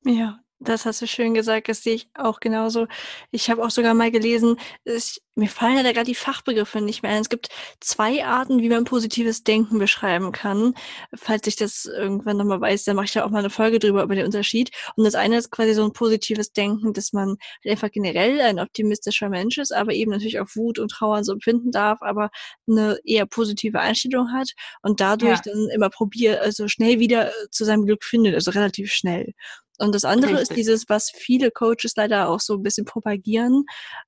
[0.05, 2.87] Ja, das hast du schön gesagt, das sehe ich auch genauso.
[3.31, 7.03] Ich habe auch sogar mal gelesen, ich, mir fallen ja da gerade die Fachbegriffe nicht
[7.03, 7.23] mehr ein.
[7.23, 7.49] Es gibt
[7.81, 10.75] zwei Arten, wie man positives Denken beschreiben kann.
[11.17, 14.03] Falls ich das irgendwann nochmal weiß, dann mache ich da auch mal eine Folge drüber
[14.03, 14.71] über den Unterschied.
[14.97, 17.37] Und das eine ist quasi so ein positives Denken, dass man
[17.67, 21.71] einfach generell ein optimistischer Mensch ist, aber eben natürlich auch Wut und Trauer so empfinden
[21.71, 22.31] darf, aber
[22.69, 24.51] eine eher positive Einstellung hat
[24.83, 25.53] und dadurch ja.
[25.53, 29.33] dann immer probiert, also schnell wieder zu seinem Glück findet, also relativ schnell.
[29.81, 30.51] Und das andere Richtig.
[30.51, 33.65] ist dieses, was viele Coaches leider auch so ein bisschen propagieren.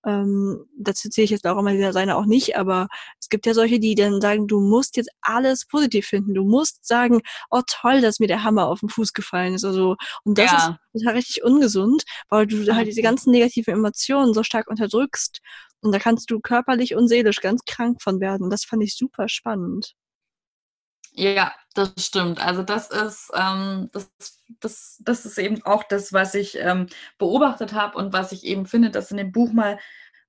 [0.06, 3.54] Ähm, dazu zähle ich jetzt auch immer dieser seine auch nicht, aber es gibt ja
[3.54, 6.34] solche, die dann sagen, du musst jetzt alles positiv finden.
[6.34, 9.64] Du musst sagen, oh toll, dass mir der Hammer auf den Fuß gefallen ist.
[9.64, 10.78] Also, und das ja.
[10.92, 15.40] ist total richtig ungesund, weil du halt diese ganzen negativen Emotionen so stark unterdrückst.
[15.80, 18.50] Und da kannst du körperlich und seelisch ganz krank von werden.
[18.50, 19.94] Das fand ich super spannend.
[21.14, 22.40] Ja, das stimmt.
[22.40, 24.10] Also das ist, ähm, das,
[24.60, 26.86] das, das ist eben auch das, was ich ähm,
[27.18, 29.78] beobachtet habe und was ich eben finde, dass in dem Buch mal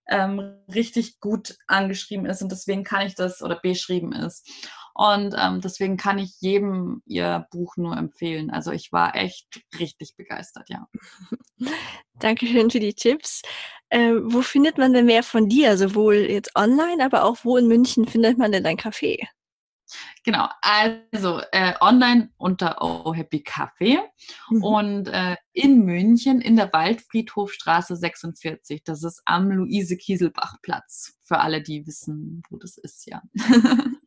[0.10, 4.50] ähm, richtig gut angeschrieben ist und deswegen kann ich das oder beschrieben ist.
[4.96, 8.52] Und ähm, deswegen kann ich jedem ihr Buch nur empfehlen.
[8.52, 10.88] Also ich war echt richtig begeistert, ja.
[12.20, 13.42] Dankeschön für die Tipps.
[13.90, 15.78] Äh, wo findet man denn mehr von dir?
[15.78, 19.28] Sowohl jetzt online, aber auch wo in München findet man denn dein Café?
[20.24, 24.00] Genau, also äh, online unter Oh Happy Café
[24.50, 24.64] mhm.
[24.64, 28.84] und äh, in München in der Waldfriedhofstraße 46.
[28.84, 31.18] Das ist am Luise-Kieselbach-Platz.
[31.24, 33.22] Für alle, die wissen, wo das ist, ja.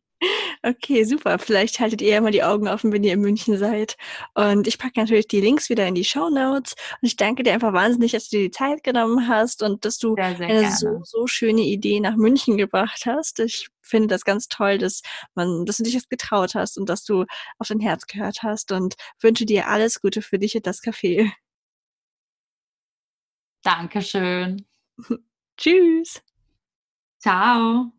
[0.63, 1.39] Okay, super.
[1.39, 3.95] Vielleicht haltet ihr ja mal die Augen offen, wenn ihr in München seid.
[4.33, 6.75] Und ich packe natürlich die Links wieder in die Show Notes.
[7.01, 9.97] Und ich danke dir einfach wahnsinnig, dass du dir die Zeit genommen hast und dass
[9.97, 10.75] du sehr, sehr eine gerne.
[10.75, 13.39] so, so schöne Idee nach München gebracht hast.
[13.39, 15.01] Ich finde das ganz toll, dass
[15.35, 17.25] man, dass du dich das getraut hast und dass du
[17.57, 21.31] auf dein Herz gehört hast und wünsche dir alles Gute für dich und das Café.
[23.63, 24.65] Dankeschön.
[25.57, 26.21] Tschüss.
[27.19, 27.96] Ciao.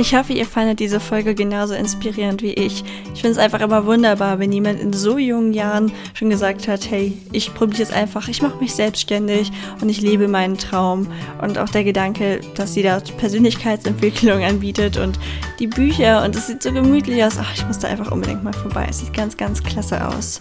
[0.00, 2.84] Ich hoffe, ihr fandet diese Folge genauso inspirierend wie ich.
[3.12, 6.90] Ich finde es einfach immer wunderbar, wenn jemand in so jungen Jahren schon gesagt hat,
[6.90, 11.06] hey, ich probiere es einfach, ich mache mich selbstständig und ich lebe meinen Traum.
[11.42, 15.18] Und auch der Gedanke, dass sie da Persönlichkeitsentwicklung anbietet und
[15.58, 17.34] die Bücher und es sieht so gemütlich aus.
[17.38, 18.86] Ach, ich muss da einfach unbedingt mal vorbei.
[18.88, 20.40] Es sieht ganz, ganz klasse aus.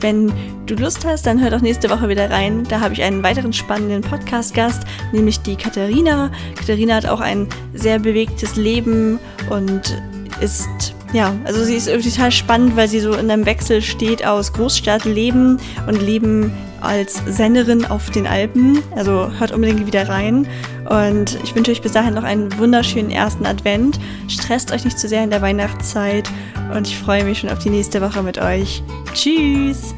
[0.00, 0.32] Wenn
[0.66, 2.64] du Lust hast, dann hör doch nächste Woche wieder rein.
[2.68, 4.82] Da habe ich einen weiteren spannenden Podcast-Gast,
[5.12, 6.30] nämlich die Katharina.
[6.56, 9.18] Katharina hat auch ein sehr bewegtes Leben
[9.50, 10.02] und
[10.40, 14.24] ist, ja, also sie ist irgendwie total spannend, weil sie so in einem Wechsel steht
[14.26, 16.52] aus Großstadtleben und Leben
[16.82, 18.82] als Sennerin auf den Alpen.
[18.94, 20.46] Also hört unbedingt wieder rein.
[20.90, 23.98] Und ich wünsche euch bis dahin noch einen wunderschönen ersten Advent.
[24.28, 26.28] Stresst euch nicht zu sehr in der Weihnachtszeit
[26.74, 28.82] und ich freue mich schon auf die nächste Woche mit euch.
[29.14, 29.94] Tschüss!